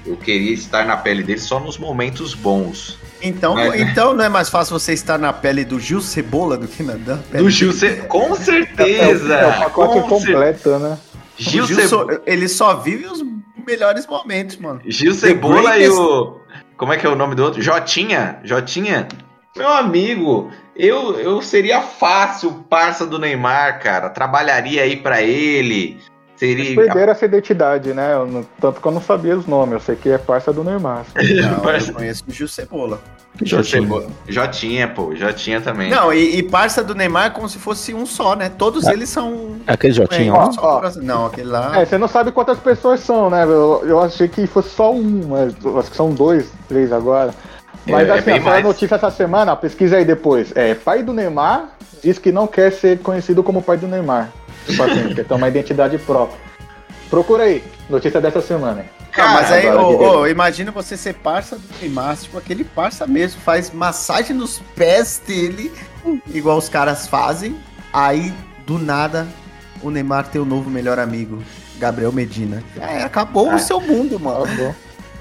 [0.04, 2.98] Eu queria estar na pele dele só nos momentos bons.
[3.22, 6.66] Então, Mas- então não é mais fácil você estar na pele do Gil Cebola do
[6.66, 9.34] que na da pele Do Gil, Ce- com certeza.
[9.34, 10.98] É o pacote com cer- completo, né?
[11.38, 13.22] Gil, O Gil só- ele só vive os
[13.66, 14.80] melhores momentos, mano.
[14.86, 16.40] Gil Cebola e greatest- o.
[16.76, 17.62] Como é que é o nome do outro?
[17.62, 18.40] Jotinha.
[18.42, 19.06] Jotinha.
[19.56, 24.08] Meu amigo, eu, eu seria fácil parça do Neymar, cara.
[24.10, 25.98] Trabalharia aí pra ele.
[26.42, 26.74] Seria.
[26.74, 28.14] Perderam essa identidade, né?
[28.14, 29.74] Eu tanto que eu não sabia os nomes.
[29.74, 31.04] Eu sei que é parça do Neymar.
[31.14, 33.00] Não, eu conheço o Gil Cebola.
[33.40, 34.06] Gil Cebola.
[34.28, 35.14] Jotinha, pô.
[35.14, 35.88] Jotinha também.
[35.88, 38.48] Não, e, e parça do Neymar é como se fosse um só, né?
[38.50, 39.56] Todos eles são.
[39.68, 40.50] Aquele Jotinho, É, ó.
[40.50, 41.80] só pra- Não, aquele lá.
[41.80, 43.44] É, você não sabe quantas pessoas são, né?
[43.44, 47.32] Eu, eu achei que fosse só um, mas acho que são dois, três agora.
[47.86, 50.52] Mas É- é assim, bem a notícia essa semana, pesquisa aí depois.
[50.56, 51.68] É, pai do Neymar
[52.02, 54.28] diz que não quer ser conhecido como pai do Neymar.
[54.66, 56.38] Tipo assim, quer ter uma identidade própria.
[57.10, 58.84] Procura aí, notícia dessa semana.
[59.14, 63.40] Ah, mas aí, ô, ô, imagina você ser parça do Neymar, tipo aquele parça mesmo,
[63.42, 65.70] faz massagem nos pés dele,
[66.32, 67.54] igual os caras fazem.
[67.92, 68.32] Aí,
[68.66, 69.26] do nada,
[69.82, 71.42] o Neymar tem o novo melhor amigo,
[71.78, 72.62] Gabriel Medina.
[72.80, 73.56] Era, acabou Ah.
[73.56, 74.74] o seu mundo, mano.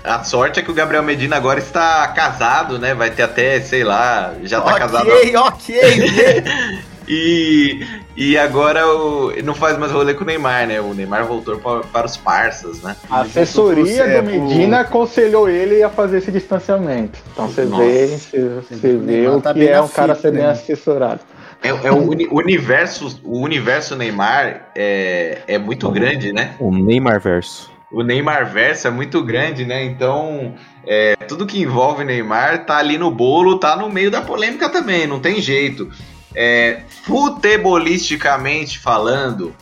[0.03, 2.93] A sorte é que o Gabriel Medina agora está casado, né?
[2.93, 5.09] Vai ter até, sei lá, já tá ok, casado.
[5.47, 6.43] ok.
[7.07, 7.85] E,
[8.15, 10.79] e agora o, não faz mais rolê com o Neymar, né?
[10.79, 12.95] O Neymar voltou para, para os parças, né?
[13.09, 17.19] A assessoria do Medina aconselhou ele a fazer esse distanciamento.
[17.33, 17.83] Então você Nossa.
[17.83, 20.51] vê, você, você vê o tá que é um cara ser bem né?
[20.51, 21.21] assessorado.
[21.63, 26.55] É, é o uni- universo, o universo Neymar é, é muito grande, né?
[26.59, 27.69] O Neymar verso.
[27.91, 29.83] O Neymar verso é muito grande, né?
[29.83, 30.55] Então,
[30.87, 35.05] é, tudo que envolve Neymar tá ali no bolo, tá no meio da polêmica também,
[35.05, 35.91] não tem jeito.
[36.33, 39.53] É, futebolisticamente falando,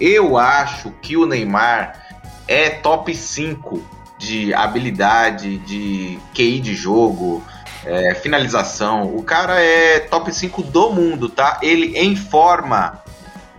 [0.00, 2.04] eu acho que o Neymar
[2.48, 3.82] é top 5
[4.18, 7.44] de habilidade, de QI de jogo,
[7.84, 9.14] é, finalização.
[9.14, 11.58] O cara é top 5 do mundo, tá?
[11.62, 13.02] Ele em forma,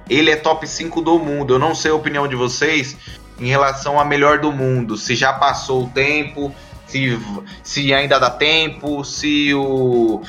[0.09, 1.55] ele é top 5 do mundo.
[1.55, 2.97] Eu não sei a opinião de vocês
[3.39, 4.97] em relação a melhor do mundo.
[4.97, 6.53] Se já passou o tempo,
[6.88, 7.20] se,
[7.63, 10.22] se ainda dá tempo, se o,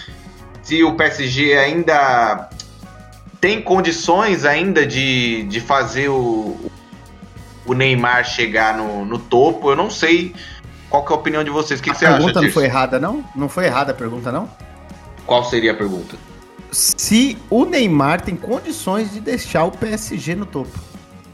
[0.69, 2.51] se o PSG ainda
[3.41, 6.59] tem condições ainda de, de fazer o,
[7.65, 9.71] o Neymar chegar no, no topo.
[9.71, 10.35] Eu não sei
[10.91, 11.81] qual é a opinião de vocês.
[11.81, 13.25] O que, que você a acha, pergunta não foi errada, não?
[13.35, 14.47] Não foi errada a pergunta, não?
[15.25, 16.17] Qual seria a pergunta?
[16.71, 20.79] Se o Neymar tem condições de deixar o PSG no topo,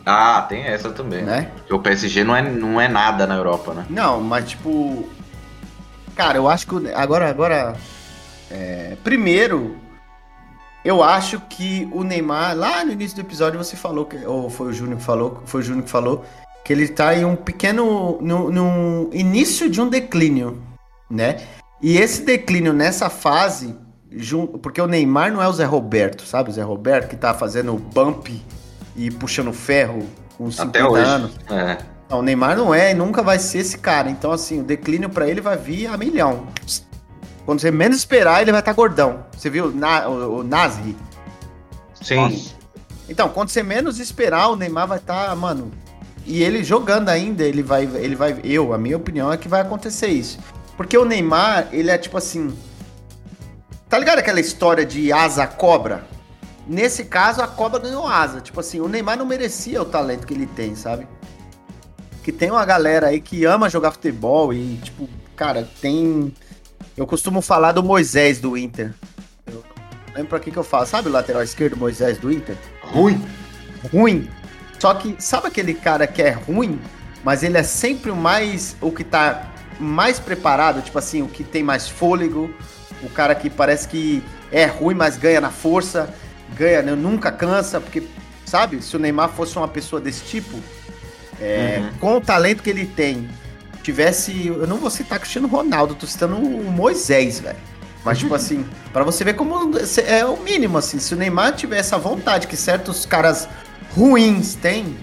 [0.06, 1.22] Ah, tem essa também.
[1.22, 1.50] né?
[1.56, 3.84] Porque o PSG não é, não é nada na Europa, né?
[3.90, 5.08] Não, mas tipo.
[6.14, 6.92] Cara, eu acho que.
[6.92, 7.74] Agora, agora.
[8.54, 9.76] É, primeiro,
[10.84, 14.68] eu acho que o Neymar, lá no início do episódio, você falou, que, ou foi
[14.68, 16.24] o Júnior que falou, foi o Júnior que falou,
[16.64, 18.18] que ele tá em um pequeno.
[18.20, 20.62] No, no início de um declínio,
[21.10, 21.40] né?
[21.82, 23.76] E esse declínio nessa fase,
[24.62, 26.50] porque o Neymar não é o Zé Roberto, sabe?
[26.50, 28.28] O Zé Roberto que tá fazendo bump
[28.96, 30.06] e puxando ferro
[30.38, 31.10] com 50 Até hoje.
[31.10, 31.32] anos.
[31.50, 31.78] É.
[32.08, 34.08] Não, o Neymar não é e nunca vai ser esse cara.
[34.08, 36.46] Então, assim, o declínio pra ele vai vir a milhão.
[37.44, 39.24] Quando você menos esperar, ele vai estar gordão.
[39.36, 40.96] Você viu Na- o, o Nasri?
[42.00, 42.50] Sim.
[43.08, 45.70] Então, quando você menos esperar, o Neymar vai estar, mano.
[46.26, 48.40] E ele jogando ainda, ele vai, ele vai.
[48.42, 50.38] Eu, a minha opinião é que vai acontecer isso.
[50.76, 52.56] Porque o Neymar, ele é tipo assim.
[53.88, 56.04] Tá ligado aquela história de asa cobra?
[56.66, 58.40] Nesse caso, a cobra ganhou asa.
[58.40, 61.06] Tipo assim, o Neymar não merecia o talento que ele tem, sabe?
[62.22, 66.32] Que tem uma galera aí que ama jogar futebol e, tipo, cara, tem.
[66.96, 68.92] Eu costumo falar do Moisés do Inter.
[69.46, 69.64] Eu
[70.14, 70.86] lembro pra que que eu falo.
[70.86, 72.56] Sabe o lateral esquerdo Moisés do Inter?
[72.82, 73.24] Ruim.
[73.92, 74.28] Ruim.
[74.78, 76.78] Só que, sabe aquele cara que é ruim,
[77.24, 78.76] mas ele é sempre o mais.
[78.80, 82.48] O que tá mais preparado, tipo assim, o que tem mais fôlego,
[83.02, 84.22] o cara que parece que
[84.52, 86.14] é ruim, mas ganha na força,
[86.56, 88.04] ganha, né, nunca cansa, porque,
[88.44, 90.60] sabe, se o Neymar fosse uma pessoa desse tipo,
[91.40, 91.98] é, Uhum.
[91.98, 93.28] com o talento que ele tem,
[93.84, 94.46] tivesse.
[94.46, 97.58] Eu não vou citar Cristiano Ronaldo, tô citando o Moisés, velho.
[98.04, 99.54] Mas, tipo assim, pra você ver como
[100.06, 100.98] é o mínimo, assim.
[100.98, 103.48] Se o Neymar tiver essa vontade que certos caras
[103.94, 104.96] ruins têm,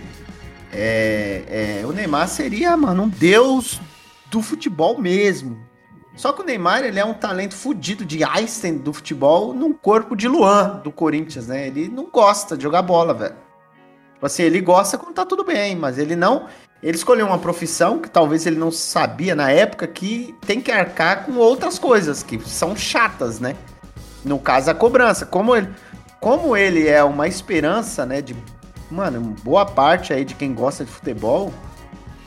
[0.74, 3.80] é, é, o Neymar seria, mano, um deus
[4.30, 5.60] do futebol mesmo.
[6.16, 10.16] Só que o Neymar, ele é um talento fudido de Einstein do futebol num corpo
[10.16, 11.68] de Luan, do Corinthians, né?
[11.68, 13.36] Ele não gosta de jogar bola, velho.
[14.14, 16.48] Tipo assim, ele gosta quando tá tudo bem, mas ele não.
[16.84, 21.26] Ele escolheu uma profissão que talvez ele não sabia na época que tem que arcar
[21.26, 23.56] com outras coisas que são chatas, né?
[24.26, 25.26] No caso, a cobrança.
[25.26, 25.70] Como ele,
[26.20, 28.36] como ele é uma esperança, né, de,
[28.90, 31.54] mano, boa parte aí de quem gosta de futebol,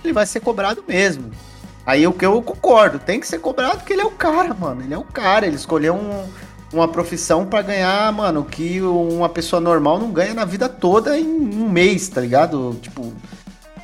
[0.04, 1.30] ele vai ser cobrado mesmo.
[1.84, 4.82] Aí o que eu concordo, tem que ser cobrado porque ele é o cara, mano.
[4.82, 6.28] Ele é o cara, ele escolheu um,
[6.72, 11.26] uma profissão pra ganhar, mano, que uma pessoa normal não ganha na vida toda em
[11.26, 12.78] um mês, tá ligado?
[12.80, 13.12] Tipo,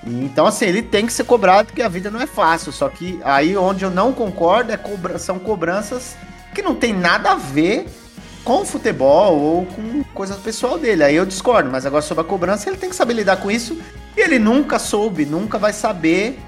[0.06, 2.72] então, assim, ele tem que ser cobrado porque a vida não é fácil.
[2.72, 6.16] Só que aí onde eu não concordo é cobra são cobranças
[6.54, 7.86] que não tem nada a ver
[8.44, 11.04] com futebol ou com coisa pessoal dele.
[11.04, 13.78] Aí eu discordo, mas agora sobre a cobrança ele tem que saber lidar com isso.
[14.16, 16.38] E ele nunca soube, nunca vai saber.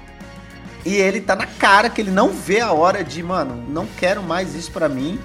[0.85, 4.21] E ele tá na cara que ele não vê a hora de, mano, não quero
[4.21, 5.19] mais isso pra mim.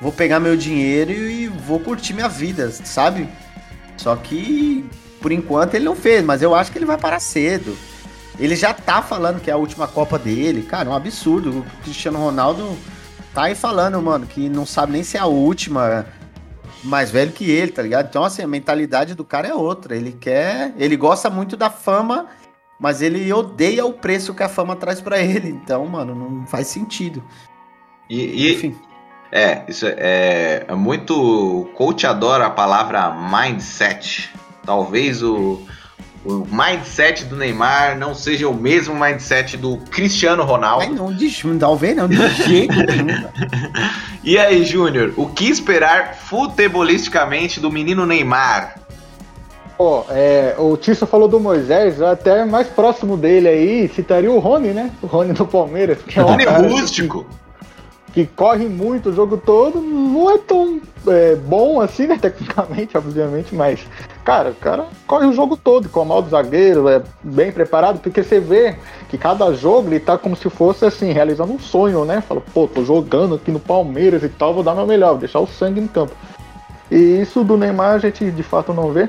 [0.00, 3.28] Vou pegar meu dinheiro e vou curtir minha vida, sabe?
[3.96, 4.84] Só que
[5.20, 7.76] por enquanto ele não fez, mas eu acho que ele vai parar cedo.
[8.38, 10.62] Ele já tá falando que é a última Copa dele.
[10.62, 11.60] Cara, é um absurdo.
[11.60, 12.76] O Cristiano Ronaldo
[13.34, 16.06] tá aí falando, mano, que não sabe nem se é a última
[16.82, 18.06] mais velho que ele, tá ligado?
[18.08, 19.94] Então, assim, a mentalidade do cara é outra.
[19.94, 20.72] Ele quer.
[20.78, 22.28] Ele gosta muito da fama,
[22.78, 25.50] mas ele odeia o preço que a fama traz para ele.
[25.50, 27.22] Então, mano, não faz sentido.
[28.08, 28.74] E, e Enfim.
[29.32, 31.14] É, isso é, é muito.
[31.14, 34.32] O coach adora a palavra mindset.
[34.64, 35.60] Talvez o,
[36.24, 40.84] o mindset do Neymar não seja o mesmo mindset do Cristiano Ronaldo.
[40.84, 43.28] Ai, não, de, talvez não, de jeito nenhum.
[44.22, 48.74] e aí, Júnior, o que esperar futebolisticamente do menino Neymar?
[49.78, 54.74] Pô, é, o Tício falou do Moisés, até mais próximo dele aí, citaria o Rony,
[54.74, 54.90] né?
[55.00, 56.02] O Rony do Palmeiras.
[56.06, 57.26] Que é um Rony rústico.
[58.12, 62.18] Que corre muito o jogo todo, não é tão é, bom assim, né?
[62.20, 63.86] Tecnicamente, obviamente, mas,
[64.24, 68.22] cara, o cara corre o jogo todo, com o do zagueiro, é bem preparado, porque
[68.22, 68.76] você vê
[69.08, 72.20] que cada jogo ele tá como se fosse assim, realizando um sonho, né?
[72.20, 75.40] Fala, pô, tô jogando aqui no Palmeiras e tal, vou dar meu melhor, vou deixar
[75.40, 76.14] o sangue em campo.
[76.90, 79.08] E isso do Neymar a gente de fato não vê.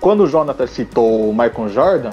[0.00, 2.10] Quando o Jonathan citou o Michael Jordan,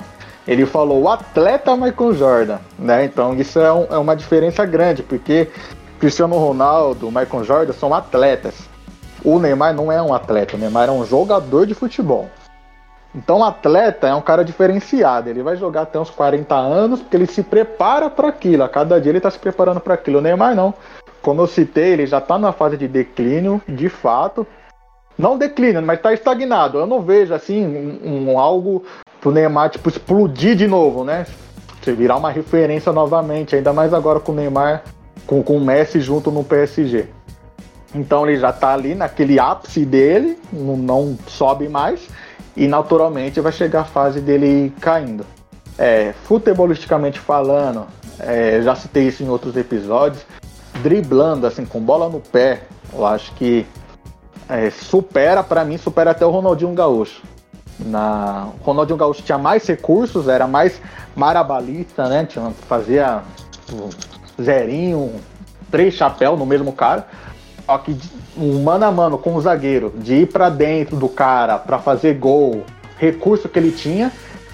[0.47, 3.05] ele falou o atleta Michael Jordan, né?
[3.05, 5.47] Então isso é, um, é uma diferença grande, porque
[6.05, 8.69] Cristiano Ronaldo, Michael Jordan são atletas.
[9.23, 12.29] O Neymar não é um atleta, o Neymar é um jogador de futebol.
[13.15, 15.31] Então, atleta é um cara diferenciado.
[15.31, 18.61] Ele vai jogar até uns 40 anos porque ele se prepara para aquilo.
[18.61, 20.19] A cada dia ele está se preparando para aquilo.
[20.19, 20.75] O Neymar não.
[21.23, 24.45] Como eu citei, ele já está na fase de declínio, de fato.
[25.17, 26.77] Não declínio, mas está estagnado.
[26.77, 28.83] Eu não vejo assim um, um algo
[29.19, 31.25] pro Neymar tipo explodir de novo, né?
[31.81, 34.83] Você virar uma referência novamente, ainda mais agora com o Neymar
[35.25, 37.07] com, com o Messi junto no PSG.
[37.93, 42.09] Então ele já está ali naquele ápice dele, não, não, sobe mais,
[42.55, 45.25] e naturalmente vai chegar a fase dele caindo.
[45.77, 47.87] É, futebolisticamente falando,
[48.19, 50.25] é, já citei isso em outros episódios,
[50.81, 52.63] driblando assim com bola no pé,
[52.93, 53.65] eu acho que
[54.47, 57.23] é, supera, para mim, supera até o Ronaldinho Gaúcho.
[57.79, 60.79] Na, o Ronaldinho Gaúcho tinha mais recursos, era mais
[61.15, 62.25] marabalista, né?
[62.25, 63.21] Tinha, fazia
[64.41, 65.13] zerinho,
[65.71, 67.07] três chapéus no mesmo cara.
[67.65, 67.97] Só que
[68.37, 72.13] um mano a mano com o zagueiro, de ir para dentro do cara para fazer
[72.15, 72.63] gol,
[72.97, 74.11] recurso que ele tinha,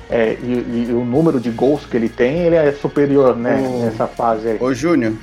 [0.10, 3.86] é, e, e, o número de gols que ele tem, ele é superior né, ô,
[3.86, 4.58] nessa fase aí.
[4.60, 5.14] Ô Júnior,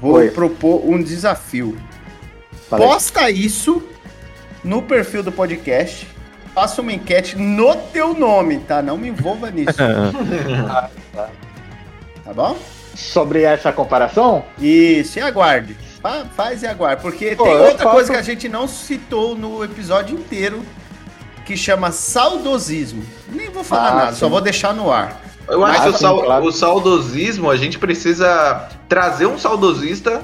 [0.00, 0.30] vou Oi.
[0.30, 1.76] propor um desafio.
[2.68, 2.88] Falei.
[2.88, 3.82] Posta isso
[4.62, 6.08] no perfil do podcast.
[6.54, 8.80] Faça uma enquete no teu nome, tá?
[8.80, 9.76] Não me envolva nisso.
[12.24, 12.56] tá bom?
[12.94, 14.44] Sobre essa comparação?
[14.58, 15.76] Isso, e aguarde.
[16.36, 20.18] Faz e aguarde, porque Pô, tem outra coisa que a gente não citou no episódio
[20.18, 20.62] inteiro,
[21.46, 23.02] que chama saudosismo.
[23.28, 24.18] Nem vou falar ah, nada, sim.
[24.18, 25.20] só vou deixar no ar.
[25.48, 26.44] Eu Mas, acho que o, sal, claro.
[26.44, 30.22] o saudosismo, a gente precisa trazer um saudosista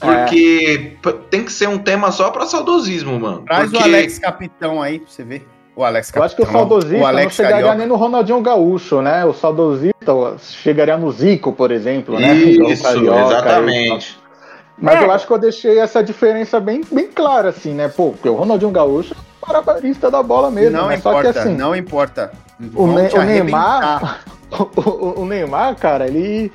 [0.00, 1.12] porque é.
[1.30, 3.42] tem que ser um tema só para saudosismo, mano.
[3.42, 3.82] Traz porque...
[3.82, 5.48] o Alex Capitão aí pra você ver.
[5.76, 6.22] O Alex Capitão.
[6.22, 7.74] Eu acho que o saudosista o não chegaria Carioca.
[7.76, 9.26] nem no Ronaldinho Gaúcho, né?
[9.26, 12.32] O saudosista chegaria no Zico, por exemplo, né?
[12.34, 14.18] Isso, Carioca, exatamente.
[14.18, 14.26] Aí,
[14.78, 15.04] mas é.
[15.04, 17.88] eu acho que eu deixei essa diferença bem, bem clara, assim, né?
[17.88, 20.78] Pô, porque o Ronaldinho Gaúcho é parabarista da bola mesmo.
[20.78, 20.96] Não né?
[20.96, 22.32] importa, Só que, assim, não importa.
[22.74, 24.20] O, ne o Neymar,
[24.76, 26.50] o, o, Neymar, cara, ele...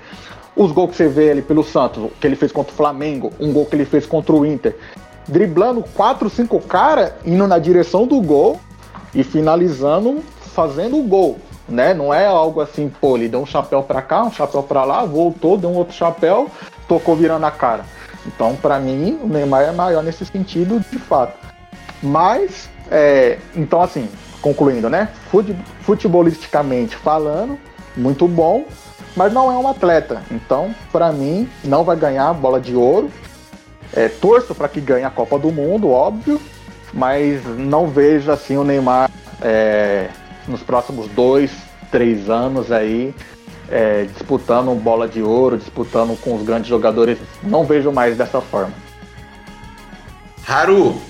[0.56, 3.54] Os gols que você vê ali pelo Santos, que ele fez contra o Flamengo, um
[3.54, 4.76] gol que ele fez contra o Inter,
[5.28, 8.60] driblando quatro, cinco caras, indo na direção do gol,
[9.14, 11.94] e finalizando fazendo o gol, né?
[11.94, 15.06] Não é algo assim, pô, ele deu um chapéu para cá, um chapéu para lá,
[15.06, 16.50] voltou, deu um outro chapéu,
[16.88, 17.86] tocou virando a cara.
[18.26, 21.34] Então, para mim, o Neymar é maior nesse sentido, de fato.
[22.04, 24.10] Mas, é, então assim,
[24.42, 25.10] concluindo, né?
[25.82, 27.58] Futebolisticamente falando,
[27.96, 28.66] muito bom,
[29.16, 30.22] mas não é um atleta.
[30.30, 33.10] Então, para mim, não vai ganhar a bola de ouro.
[33.94, 36.40] É, torço para que ganhe a Copa do Mundo, óbvio,
[36.94, 39.10] mas não vejo assim o Neymar
[39.42, 40.10] é,
[40.48, 41.52] nos próximos dois,
[41.92, 43.14] três anos aí
[43.70, 47.18] é, disputando bola de ouro, disputando com os grandes jogadores.
[47.42, 48.74] Não vejo mais dessa forma.
[50.46, 51.02] Haru,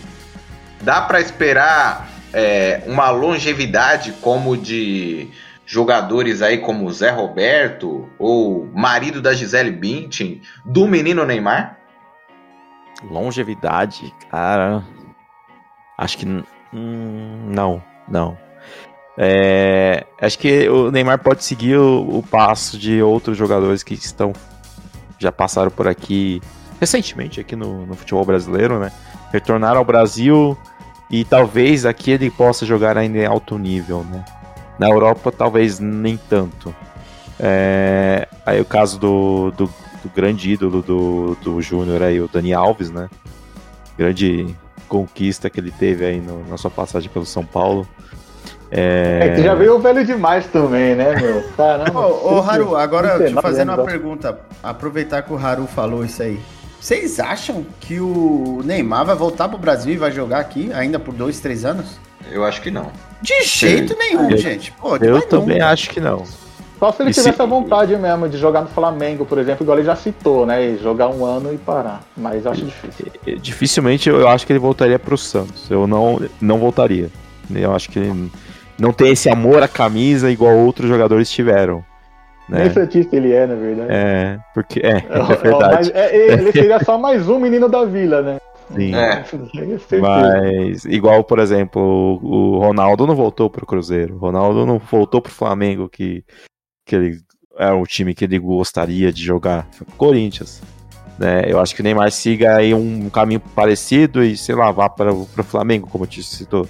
[0.82, 5.30] dá para esperar é, uma longevidade como de
[5.66, 11.78] jogadores aí como Zé Roberto ou marido da Gisele Bündchen do menino Neymar?
[13.04, 14.84] Longevidade, cara,
[16.02, 18.38] Acho que hum, não, não.
[19.18, 24.34] É, acho que o Neymar pode seguir o, o, passo de outros jogadores que estão
[25.20, 26.42] já passaram por aqui
[26.80, 28.92] recentemente aqui no, no, futebol brasileiro, né?
[29.32, 30.58] Retornaram ao Brasil
[31.10, 34.26] e talvez aqui ele possa jogar ainda em alto nível, né?
[34.80, 36.74] Na Europa talvez nem tanto.
[37.40, 39.70] É, aí o caso do, do
[40.02, 43.10] do grande ídolo do, do Júnior aí, o Dani Alves, né?
[43.98, 44.56] Grande
[44.92, 47.88] conquista que ele teve aí no, na sua passagem pelo São Paulo.
[48.70, 49.20] É...
[49.24, 51.44] é que já veio velho demais também, né, meu?
[51.56, 52.08] Caramba.
[52.08, 54.38] ô, ô Haru, agora te fazendo uma pergunta.
[54.62, 56.38] Aproveitar que o Haru falou isso aí.
[56.78, 61.14] Vocês acham que o Neymar vai voltar pro Brasil e vai jogar aqui ainda por
[61.14, 61.98] dois, três anos?
[62.30, 62.92] Eu acho que não.
[63.22, 64.74] De jeito nenhum, eu, gente.
[64.74, 65.72] Pô, eu também nunca.
[65.72, 66.26] acho que não.
[66.82, 67.42] Só se ele e tivesse se...
[67.44, 70.66] a vontade mesmo de jogar no Flamengo, por exemplo, igual ele já citou, né?
[70.66, 72.02] E jogar um ano e parar.
[72.18, 73.06] Mas acho difícil.
[73.40, 75.70] Dificilmente eu acho que ele voltaria pro Santos.
[75.70, 77.12] Eu não, não voltaria.
[77.54, 78.32] Eu acho que ele
[78.80, 81.86] não tem esse amor à camisa igual outros jogadores tiveram.
[82.50, 82.64] Né?
[82.64, 83.90] Nem Santista ele é, na verdade.
[83.92, 85.92] É, porque é, é verdade.
[85.94, 88.38] É, ele seria só mais um menino da vila, né?
[88.76, 88.96] Sim.
[88.96, 89.24] É.
[90.02, 94.16] Mas, igual, por exemplo, o Ronaldo não voltou pro Cruzeiro.
[94.16, 96.24] O Ronaldo não voltou pro Flamengo, que,
[96.92, 97.22] que ele
[97.58, 99.68] é o time que ele gostaria de jogar.
[99.98, 100.62] Corinthians.
[101.18, 101.44] Né?
[101.48, 105.14] Eu acho que o Neymar siga aí um caminho parecido e, sei lá, vá para
[105.14, 106.68] o Flamengo, como eu te citou.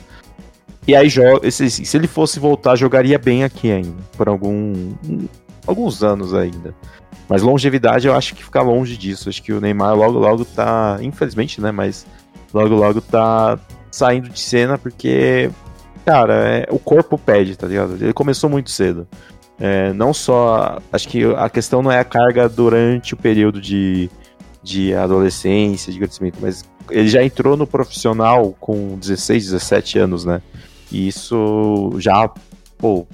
[0.87, 1.09] E aí,
[1.51, 4.93] se, se ele fosse voltar, jogaria bem aqui ainda, por algum,
[5.65, 6.75] alguns anos ainda.
[7.29, 9.29] Mas longevidade eu acho que fica longe disso.
[9.29, 12.05] Acho que o Neymar logo logo tá, infelizmente, né, mas
[12.53, 13.57] logo logo tá
[13.91, 15.49] saindo de cena porque
[16.03, 17.95] cara, é, o corpo pede, tá ligado?
[18.01, 19.07] Ele começou muito cedo.
[19.63, 24.09] É, não só, acho que a questão não é a carga durante o período de,
[24.63, 30.41] de adolescência, de crescimento, mas ele já entrou no profissional com 16, 17 anos, né?
[30.91, 32.27] E isso já,
[32.75, 33.05] pô,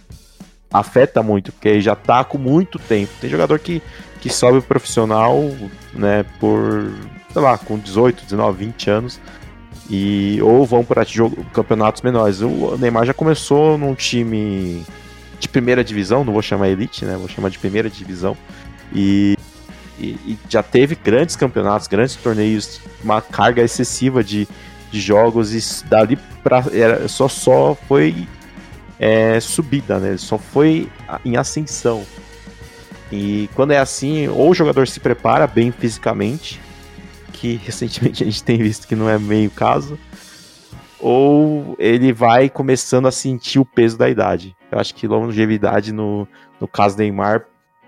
[0.72, 3.12] afeta muito, porque já tá com muito tempo.
[3.20, 3.82] Tem jogador que,
[4.22, 5.38] que sobe profissional,
[5.94, 6.94] né, por,
[7.34, 9.20] sei lá, com 18, 19, 20 anos,
[9.90, 11.06] e ou vão para
[11.52, 12.40] campeonatos menores.
[12.40, 14.86] O Neymar já começou num time
[15.40, 18.36] de primeira divisão, não vou chamar elite, né, vou chamar de primeira divisão,
[18.94, 19.38] e,
[20.00, 24.48] e, e já teve grandes campeonatos, grandes torneios, uma carga excessiva de,
[24.92, 28.28] de jogos, e dali pra, era, só, só foi
[29.00, 30.18] é, subida, né?
[30.18, 30.90] Só foi
[31.24, 32.06] em ascensão.
[33.12, 36.60] E quando é assim, ou o jogador se prepara bem fisicamente,
[37.32, 39.98] que recentemente a gente tem visto que não é meio caso,
[41.00, 44.56] ou ele vai começando a sentir o peso da idade.
[44.72, 46.28] Eu acho que longevidade no,
[46.60, 47.46] no caso Neymar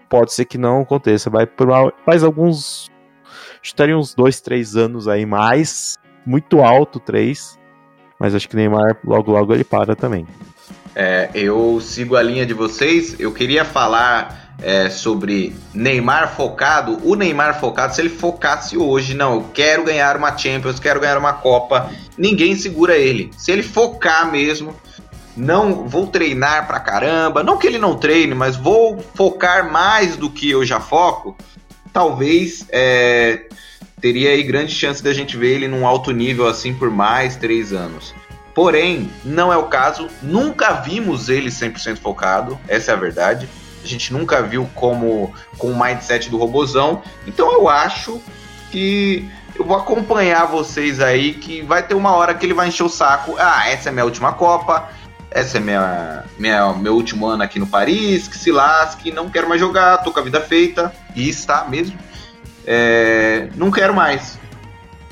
[0.10, 1.30] pode ser que não aconteça.
[1.30, 1.68] Vai por
[2.06, 2.90] mais alguns.
[3.62, 5.96] Estaria uns dois, três anos aí mais.
[6.26, 7.58] Muito alto, três.
[8.20, 10.28] Mas acho que Neymar logo logo ele para também.
[10.96, 13.20] É, eu sigo a linha de vocês.
[13.20, 17.00] Eu queria falar é, sobre Neymar focado.
[17.04, 21.18] O Neymar focado, se ele focasse hoje, não, eu quero ganhar uma Champions, quero ganhar
[21.18, 23.32] uma Copa, ninguém segura ele.
[23.38, 24.76] Se ele focar mesmo,
[25.40, 30.30] não vou treinar pra caramba, não que ele não treine, mas vou focar mais do
[30.30, 31.36] que eu já foco,
[31.94, 33.46] talvez é,
[34.02, 37.72] teria aí grande chance da gente ver ele num alto nível assim por mais três
[37.72, 38.14] anos.
[38.54, 40.10] Porém, não é o caso.
[40.22, 43.48] Nunca vimos ele 100% focado, essa é a verdade.
[43.82, 47.02] A gente nunca viu como com o mindset do robozão.
[47.26, 48.22] Então eu acho
[48.70, 49.26] que
[49.56, 52.90] eu vou acompanhar vocês aí que vai ter uma hora que ele vai encher o
[52.90, 53.36] saco.
[53.40, 54.90] Ah, essa é minha última Copa.
[55.32, 59.48] Essa é minha, minha meu último ano aqui no Paris, que se lasque, não quero
[59.48, 60.92] mais jogar, tô com a vida feita.
[61.16, 61.98] E está mesmo.
[62.66, 64.40] É, não quero mais.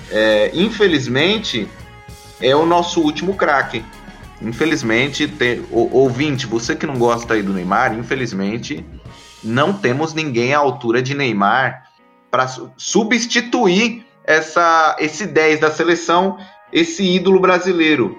[0.10, 1.68] É, infelizmente,
[2.42, 3.84] é o nosso último craque.
[4.42, 8.86] Infelizmente, tem, o, ouvinte, você que não gosta aí do Neymar, infelizmente,
[9.44, 11.84] não temos ninguém à altura de Neymar
[12.30, 16.38] para substituir essa, esse 10 da seleção,
[16.72, 18.18] esse ídolo brasileiro.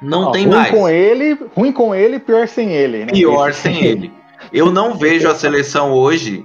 [0.00, 0.70] Não ah, tem ruim mais.
[0.70, 3.04] Com ele, ruim com ele, pior sem ele.
[3.04, 3.12] Né?
[3.12, 4.12] Pior sem ele.
[4.52, 6.44] Eu não vejo a seleção hoje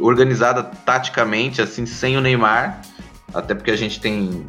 [0.00, 2.80] organizada taticamente, assim, sem o Neymar.
[3.32, 4.46] Até porque a gente tem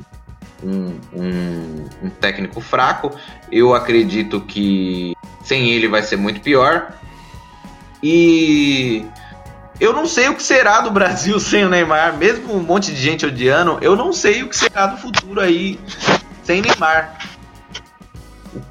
[0.63, 3.11] um, um, um técnico fraco.
[3.51, 6.93] Eu acredito que sem ele vai ser muito pior.
[8.03, 9.05] E
[9.79, 13.01] eu não sei o que será do Brasil sem o Neymar, mesmo um monte de
[13.01, 15.79] gente odiando, eu não sei o que será do futuro aí
[16.43, 17.17] sem Neymar.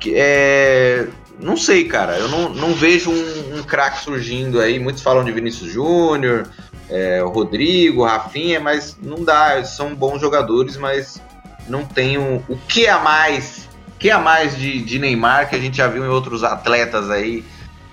[0.07, 1.07] É.
[1.39, 2.18] Não sei, cara.
[2.18, 4.78] Eu não, não vejo um, um craque surgindo aí.
[4.78, 6.47] Muitos falam de Vinícius Júnior,
[6.89, 9.64] é, Rodrigo, Rafinha, mas não dá.
[9.64, 11.20] São bons jogadores, mas
[11.68, 13.68] não tem o, o que a mais,
[13.99, 17.45] que a mais de, de Neymar que a gente já viu em outros atletas aí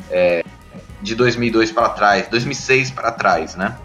[0.09, 0.43] é,
[1.01, 3.77] de 2002 para trás, 2006 para trás, né?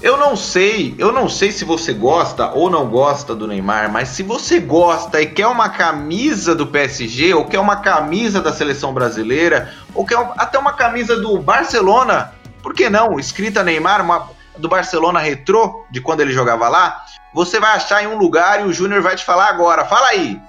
[0.00, 4.10] Eu não sei, eu não sei se você gosta ou não gosta do Neymar, mas
[4.10, 8.94] se você gosta e quer uma camisa do PSG, ou quer uma camisa da seleção
[8.94, 12.32] brasileira, ou quer até uma camisa do Barcelona,
[12.62, 13.18] por que não?
[13.18, 18.06] Escrita Neymar, uma, do Barcelona retrô, de quando ele jogava lá, você vai achar em
[18.06, 19.84] um lugar e o Júnior vai te falar agora.
[19.84, 20.40] Fala aí!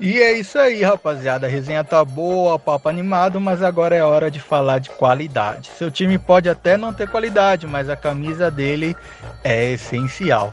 [0.00, 1.46] E é isso aí, rapaziada.
[1.46, 5.70] A resenha tá boa, papo animado, mas agora é hora de falar de qualidade.
[5.78, 8.96] Seu time pode até não ter qualidade, mas a camisa dele
[9.42, 10.52] é essencial.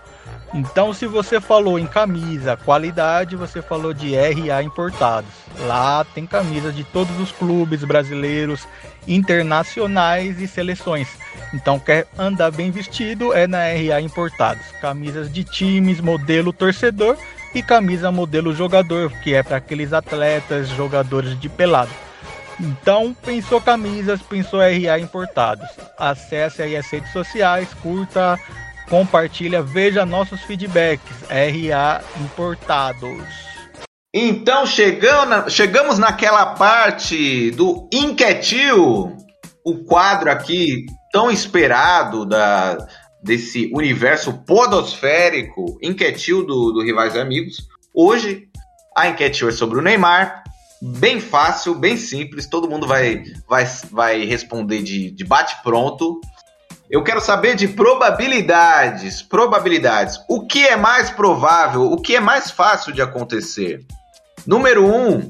[0.54, 5.30] Então, se você falou em camisa, qualidade, você falou de RA importados.
[5.62, 8.68] Lá tem camisas de todos os clubes brasileiros,
[9.08, 11.08] internacionais e seleções.
[11.54, 14.66] Então, quer andar bem vestido é na RA Importados.
[14.82, 17.18] Camisas de times, modelo torcedor
[17.54, 21.92] e camisa modelo jogador, que é para aqueles atletas, jogadores de pelado.
[22.60, 25.68] Então, pensou camisas, pensou RA Importados.
[25.98, 28.40] Acesse aí as redes sociais, curta,
[28.90, 31.24] compartilha, veja nossos feedbacks.
[31.30, 33.52] RA Importados.
[34.14, 39.16] Então chegamos, chegamos naquela parte do Inquietil,
[39.66, 42.78] o quadro aqui tão esperado da,
[43.22, 47.68] desse universo podosférico Inquietil do, do Rivais e Amigos.
[47.94, 48.48] Hoje
[48.96, 50.44] a Inquietil é sobre o Neymar,
[50.82, 56.20] bem fácil, bem simples, todo mundo vai, vai, vai responder de, de bate-pronto.
[56.90, 59.22] Eu quero saber de probabilidades.
[59.22, 60.20] Probabilidades.
[60.28, 61.84] O que é mais provável?
[61.84, 63.86] O que é mais fácil de acontecer?
[64.46, 65.10] Número 1.
[65.10, 65.30] Um,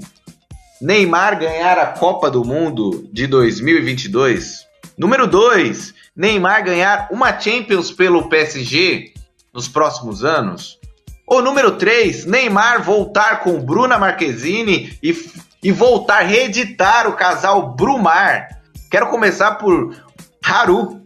[0.82, 4.66] Neymar ganhar a Copa do Mundo de 2022.
[4.98, 5.94] Número 2.
[6.22, 9.12] Neymar ganhar uma Champions pelo PSG
[9.52, 10.78] nos próximos anos.
[11.26, 12.26] Ou número 3.
[12.26, 15.16] Neymar voltar com Bruna Marquezine e,
[15.64, 18.62] e voltar reeditar o casal Brumar.
[18.92, 19.96] Quero começar por
[20.46, 21.02] Haru.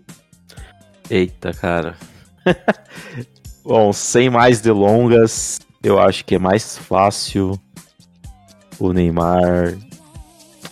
[1.09, 1.95] Eita, cara.
[3.63, 7.57] Bom, sem mais delongas, eu acho que é mais fácil
[8.77, 9.77] o Neymar.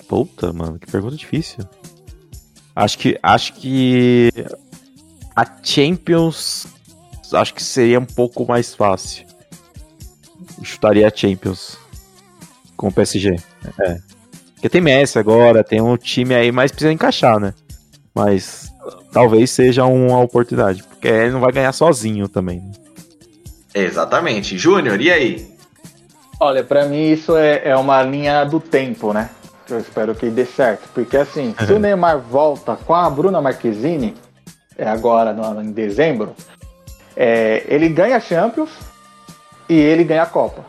[0.10, 1.64] Puta, mano, que pergunta difícil.
[2.76, 4.32] Acho que acho que
[5.36, 6.67] a Champions
[7.34, 9.26] acho que seria um pouco mais fácil.
[10.57, 11.78] Eu chutaria a Champions
[12.78, 13.38] com o PSG.
[13.80, 13.97] É.
[14.53, 17.53] Porque tem Messi agora, tem um time aí, mas precisa encaixar, né?
[18.13, 18.71] Mas
[19.11, 22.59] talvez seja uma oportunidade, porque ele não vai ganhar sozinho também.
[22.59, 22.71] Né?
[23.74, 24.57] Exatamente.
[24.57, 25.53] Júnior, e aí?
[26.39, 29.30] Olha, para mim isso é, é uma linha do tempo, né?
[29.74, 30.88] Eu espero que dê certo.
[30.93, 34.15] Porque assim, se o Neymar volta com a Bruna Marquezine,
[34.78, 36.36] é agora no, em dezembro,
[37.15, 38.69] é, ele ganha a Champions
[39.69, 40.63] e ele ganha a Copa.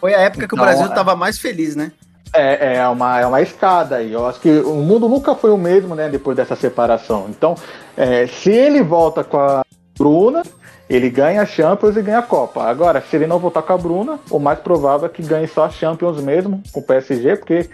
[0.00, 1.92] Foi a época que então, o Brasil estava mais feliz, né?
[2.32, 4.12] É, é, uma, é uma escada aí.
[4.12, 6.08] Eu acho que o mundo nunca foi o mesmo, né?
[6.08, 7.26] Depois dessa separação.
[7.28, 7.54] Então,
[7.96, 9.62] é, se ele volta com a
[9.98, 10.42] Bruna,
[10.88, 12.64] ele ganha a Champions e ganha a Copa.
[12.64, 15.64] Agora, se ele não voltar com a Bruna, o mais provável é que ganhe só
[15.64, 17.68] a Champions mesmo, com o PSG, porque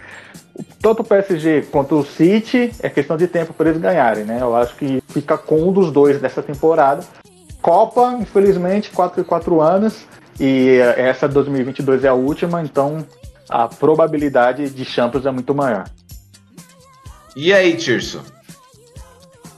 [0.81, 4.39] tanto o PSG quanto o City é questão de tempo para eles ganharem, né?
[4.41, 7.03] Eu acho que fica com um dos dois dessa temporada.
[7.61, 10.05] Copa, infelizmente, 4 e 4 anos.
[10.39, 13.05] E essa 2022 é a última, então
[13.49, 15.89] a probabilidade de Champions é muito maior.
[17.35, 18.23] E aí, Tirso?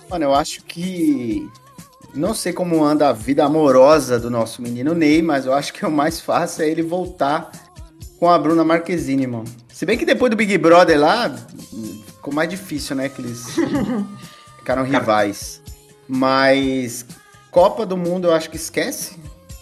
[0.09, 1.47] Mano, eu acho que.
[2.13, 5.85] Não sei como anda a vida amorosa do nosso menino Ney, mas eu acho que
[5.85, 7.51] o mais fácil é ele voltar
[8.19, 9.45] com a Bruna Marquezine, mano.
[9.79, 11.33] Se bem que depois do Big Brother lá,
[12.05, 13.07] ficou mais difícil, né?
[13.07, 13.45] Que eles
[14.59, 15.61] ficaram rivais.
[16.05, 17.05] Mas
[17.49, 19.17] Copa do Mundo eu acho que esquece.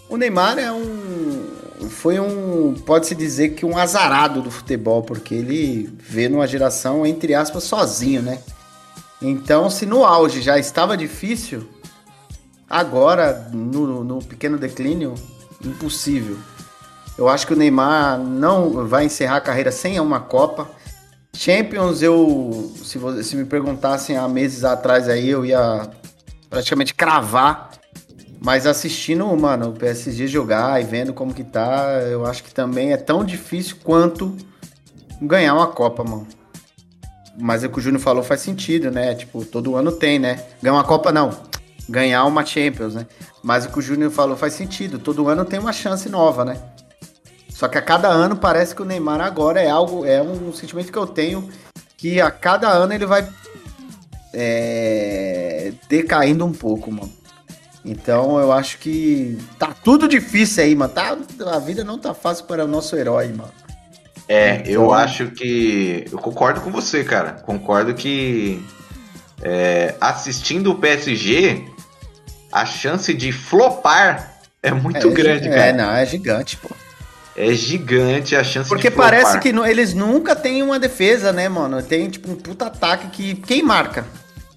[0.09, 1.88] O Neymar é um.
[1.91, 2.74] Foi um.
[2.74, 8.24] Pode-se dizer que um azarado do futebol, porque ele vê numa geração, entre aspas, sozinho,
[8.24, 8.39] né?
[9.22, 11.70] Então, se no auge já estava difícil,
[12.68, 15.13] agora, no, no pequeno declínio,
[15.63, 16.39] impossível.
[17.18, 20.70] Eu acho que o Neymar não vai encerrar a carreira sem uma Copa.
[21.34, 22.72] Champions, eu.
[22.84, 25.89] Se, se me perguntassem há meses atrás aí, eu ia
[26.49, 27.72] praticamente cravar
[28.39, 32.93] mas assistindo, mano, o PSG jogar e vendo como que tá, eu acho que também
[32.93, 34.38] é tão difícil quanto
[35.22, 36.28] ganhar uma Copa, mano.
[37.39, 39.13] Mas o que o Júnior falou faz sentido, né?
[39.15, 40.43] Tipo, todo ano tem, né?
[40.61, 41.32] Ganhar uma Copa não.
[41.89, 43.07] Ganhar uma Champions, né?
[43.43, 44.99] Mas o que o Júnior falou faz sentido.
[44.99, 46.59] Todo ano tem uma chance nova, né?
[47.58, 50.91] Só que a cada ano parece que o Neymar agora é algo, é um sentimento
[50.91, 51.49] que eu tenho
[51.97, 53.28] que a cada ano ele vai
[54.32, 57.12] é, decaindo um pouco, mano.
[57.84, 60.93] Então eu acho que tá tudo difícil aí, mano.
[60.93, 61.18] Tá,
[61.51, 63.51] a vida não tá fácil para o nosso herói, mano.
[64.28, 64.74] É, então...
[64.74, 66.05] eu acho que.
[66.12, 67.41] Eu concordo com você, cara.
[67.43, 68.64] Concordo que
[69.41, 71.66] é, assistindo o PSG,
[72.51, 75.66] a chance de flopar é muito é, grande, é, cara.
[75.66, 76.70] É, não, é gigante, pô.
[77.38, 78.95] É gigante a chance Porque de.
[78.95, 81.81] Porque parece que eles nunca têm uma defesa, né, mano?
[81.83, 83.35] Tem, tipo, um puta ataque que.
[83.35, 84.05] Quem marca?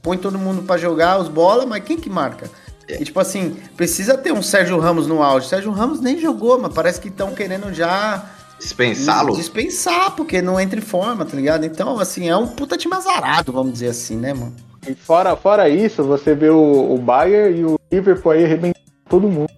[0.03, 2.51] põe todo mundo pra jogar os bola, mas quem que marca?
[2.89, 5.49] E, tipo assim, precisa ter um Sérgio Ramos no auge.
[5.49, 8.24] Sérgio Ramos nem jogou, mas parece que estão querendo já
[8.59, 9.37] Dispensá-lo?
[9.37, 11.64] dispensar, porque não entra em forma, tá ligado?
[11.64, 14.55] Então, assim, é um puta time azarado, vamos dizer assim, né, mano?
[14.89, 19.28] E fora, fora isso, você vê o, o Bayern e o Liverpool aí arrebentando todo
[19.28, 19.51] mundo.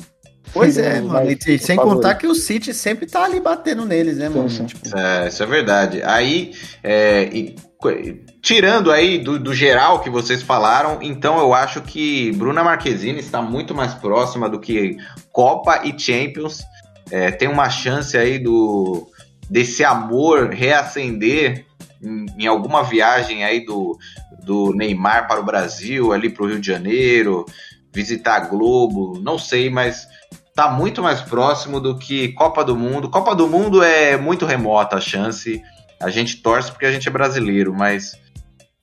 [0.52, 1.30] Pois é, Sim, mano.
[1.30, 1.96] E, e sem favorito.
[1.96, 4.48] contar que o City sempre tá ali batendo neles, né, mano?
[4.48, 6.02] Tipo, É, isso é verdade.
[6.04, 7.56] Aí, é, e-
[8.40, 13.42] tirando aí do, do geral que vocês falaram, então eu acho que Bruna Marquezine está
[13.42, 14.96] muito mais próxima do que
[15.32, 16.62] Copa e Champions.
[17.10, 19.08] É, tem uma chance aí do
[19.50, 21.66] desse amor reacender
[22.02, 23.98] em, em alguma viagem aí do,
[24.44, 27.44] do Neymar para o Brasil, ali para o Rio de Janeiro,
[27.92, 30.06] visitar a Globo, não sei, mas
[30.54, 33.08] tá muito mais próximo do que Copa do Mundo.
[33.08, 35.62] Copa do Mundo é muito remota a chance.
[36.00, 38.18] A gente torce porque a gente é brasileiro, mas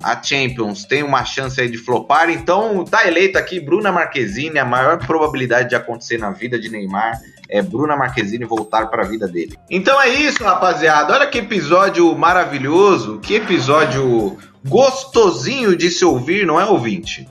[0.02, 2.30] a Champions tem uma chance aí de flopar.
[2.30, 4.58] Então tá eleita aqui Bruna Marquezine.
[4.58, 9.08] A maior probabilidade de acontecer na vida de Neymar é Bruna Marquezine voltar para a
[9.08, 9.58] vida dele.
[9.70, 11.14] Então é isso, rapaziada.
[11.14, 17.28] Olha que episódio maravilhoso, que episódio gostosinho de se ouvir, não é ouvinte?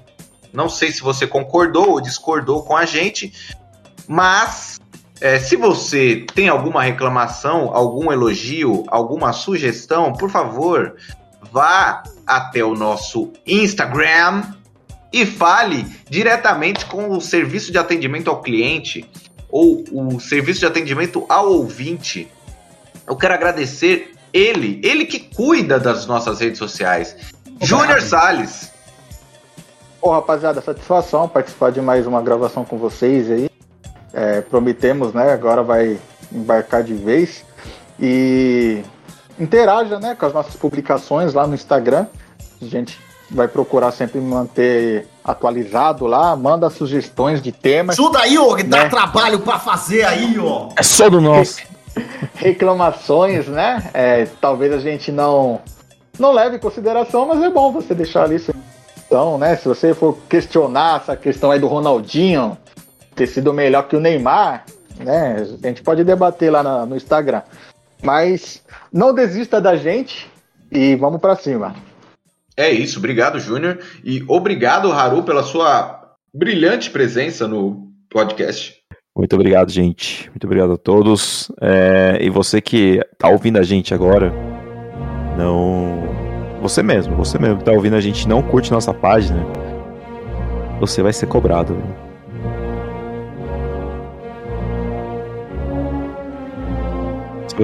[0.53, 3.32] Não sei se você concordou ou discordou com a gente,
[4.09, 4.80] mas
[5.20, 10.96] é, se você tem alguma reclamação, algum elogio, alguma sugestão, por favor,
[11.52, 14.42] vá até o nosso Instagram
[15.12, 19.09] e fale diretamente com o serviço de atendimento ao cliente
[19.50, 22.30] ou o serviço de atendimento ao ouvinte.
[23.06, 27.16] Eu quero agradecer ele, ele que cuida das nossas redes sociais,
[27.61, 28.70] Júnior Salles.
[30.00, 33.57] Pô, rapaziada, satisfação participar de mais uma gravação com vocês aí.
[34.18, 35.32] É, prometemos, né?
[35.32, 35.96] Agora vai
[36.32, 37.44] embarcar de vez.
[38.00, 38.82] E
[39.38, 42.06] interaja, né, com as nossas publicações lá no Instagram.
[42.60, 42.98] A gente
[43.30, 46.34] vai procurar sempre manter atualizado lá.
[46.34, 47.96] Manda sugestões de temas.
[47.96, 48.88] Ajuda aí, ô, que dá Né?
[48.88, 50.70] trabalho pra fazer aí, ó.
[50.74, 51.58] É só do nosso.
[52.34, 53.88] Reclamações, né?
[53.94, 55.60] É, talvez a gente não
[56.18, 58.52] não leve em consideração, mas é bom você deixar ali sua
[59.06, 59.56] então, né?
[59.56, 62.58] Se você for questionar essa questão aí do Ronaldinho
[63.18, 64.64] ter sido melhor que o Neymar,
[64.98, 65.36] né?
[65.62, 67.42] A gente pode debater lá na- no Instagram.
[68.02, 68.62] Mas
[68.92, 70.30] não desista da gente
[70.70, 71.74] e vamos pra cima.
[72.56, 73.78] É isso, obrigado, Júnior.
[74.04, 76.00] E obrigado, Haru, pela sua
[76.32, 78.76] brilhante presença no podcast.
[79.16, 80.28] Muito obrigado, gente.
[80.30, 81.50] Muito obrigado a todos.
[81.60, 84.32] É, e você que tá ouvindo a gente agora,
[85.36, 86.06] não.
[86.62, 89.44] Você mesmo, você mesmo que tá ouvindo a gente, não curte nossa página,
[90.80, 91.74] você vai ser cobrado.
[91.74, 92.07] viu?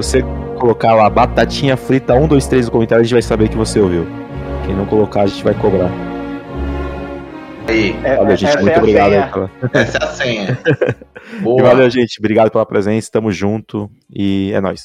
[0.01, 0.21] Você
[0.59, 3.79] colocar lá batatinha frita 1, 2, 3 no comentário, a gente vai saber que você
[3.79, 4.05] ouviu.
[4.65, 5.89] Quem não colocar, a gente vai cobrar.
[7.67, 8.49] Aí, Valeu, gente.
[8.49, 9.25] essa Muito é obrigado senha.
[9.25, 9.49] aí pela.
[9.73, 10.59] Essa é a senha.
[11.37, 11.63] E Boa.
[11.63, 12.19] valeu, gente.
[12.19, 13.09] Obrigado pela presença.
[13.11, 13.89] Tamo junto.
[14.13, 14.83] E é nóis.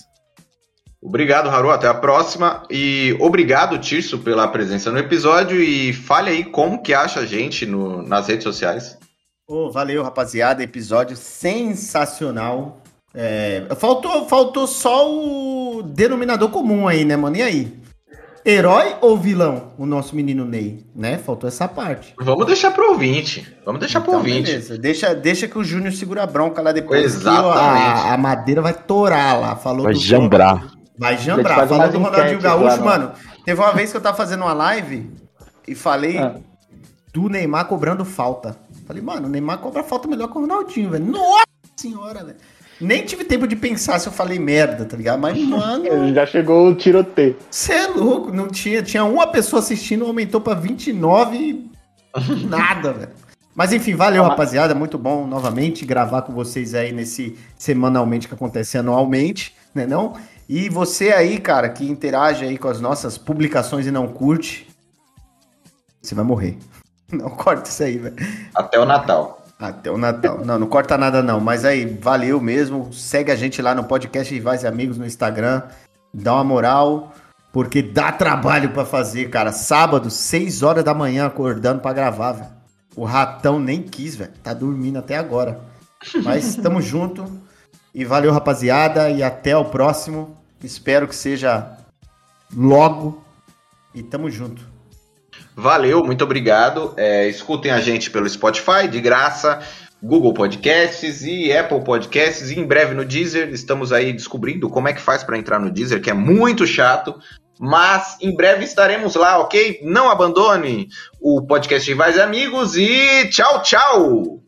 [1.03, 1.71] Obrigado, Haru.
[1.71, 2.63] Até a próxima.
[2.71, 5.63] E obrigado, Tirso, pela presença no episódio.
[5.63, 8.99] E fale aí como que acha a gente no- nas redes sociais.
[9.47, 10.63] Ô, valeu, rapaziada.
[10.63, 12.81] Episódio sensacional.
[13.13, 17.37] É, faltou, faltou só o denominador comum aí, né, mano?
[17.37, 17.81] E aí?
[18.47, 19.73] Herói ou vilão?
[19.77, 21.19] O nosso menino Ney, né?
[21.19, 22.15] Faltou essa parte.
[22.19, 23.47] Vamos deixar pro ouvinte.
[23.67, 24.51] Vamos deixar pro Então, ouvinte.
[24.51, 24.79] beleza.
[24.79, 27.05] Deixa, deixa que o Júnior segura a bronca lá depois.
[27.05, 28.03] Exatamente.
[28.03, 29.57] que a, a madeira vai torar lá.
[29.57, 30.73] Falou Vai do- jambrar.
[30.97, 31.69] Vai jambrar.
[31.69, 33.13] Falou do Ronaldinho Gaúcho, no- mano.
[33.45, 35.11] Teve uma vez que eu tava fazendo uma live
[35.69, 36.37] e falei Ah.
[37.13, 38.57] do Neymar cobrando falta.
[38.87, 41.05] Falei, mano, o Neymar cobra falta melhor que o Ronaldinho, velho.
[41.05, 41.45] Nossa
[41.77, 42.39] senhora, velho.
[42.81, 45.21] Nem tive tempo de pensar se eu falei merda, tá ligado?
[45.21, 45.85] Mas, mano,
[46.15, 47.37] Já chegou o tiroteio.
[47.51, 48.33] você é louco.
[48.33, 51.71] Não tinha, tinha uma pessoa assistindo, aumentou pra 29 e
[52.49, 53.11] nada, velho.
[53.55, 54.75] Mas enfim, valeu, rapaziada.
[54.75, 60.15] Muito bom novamente gravar com vocês aí nesse semanalmente que acontece anualmente, né não?
[60.49, 64.69] E você aí, cara, que interage aí com as nossas publicações e não curte,
[66.01, 66.57] você vai morrer.
[67.13, 68.15] Não corta isso aí, velho.
[68.55, 69.40] Até o Natal.
[69.61, 70.43] Até o Natal.
[70.43, 71.39] Não, não corta nada não.
[71.39, 72.91] Mas aí, valeu mesmo.
[72.93, 75.63] Segue a gente lá no podcast Rivais e Amigos no Instagram.
[76.15, 77.13] Dá uma moral,
[77.53, 79.53] porque dá trabalho pra fazer, cara.
[79.53, 82.49] Sábado, 6 horas da manhã, acordando pra gravar, velho.
[82.97, 84.33] O ratão nem quis, velho.
[84.43, 85.61] Tá dormindo até agora.
[86.25, 87.31] Mas tamo junto.
[87.95, 89.11] E valeu, rapaziada.
[89.11, 90.37] E até o próximo.
[90.65, 91.77] Espero que seja
[92.57, 93.23] logo.
[93.95, 94.70] E tamo junto.
[95.61, 96.95] Valeu, muito obrigado.
[96.97, 99.61] É, escutem a gente pelo Spotify, de graça.
[100.03, 103.51] Google Podcasts e Apple Podcasts e em breve no Deezer.
[103.51, 107.15] Estamos aí descobrindo como é que faz para entrar no Deezer, que é muito chato.
[107.61, 109.81] Mas em breve estaremos lá, ok?
[109.83, 110.89] Não abandone
[111.21, 114.43] o podcast Rivais e Amigos e tchau, tchau!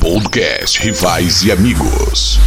[0.00, 2.38] Podcast Rivais e Amigos.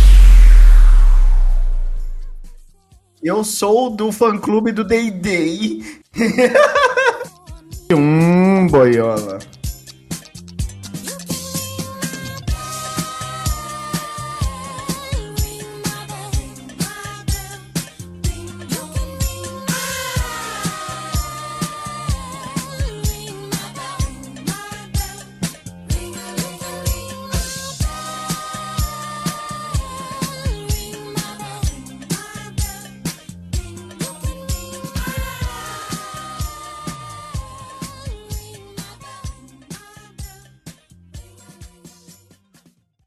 [3.22, 5.82] Eu sou do fã-clube do Day Day.
[7.94, 9.40] um boiola.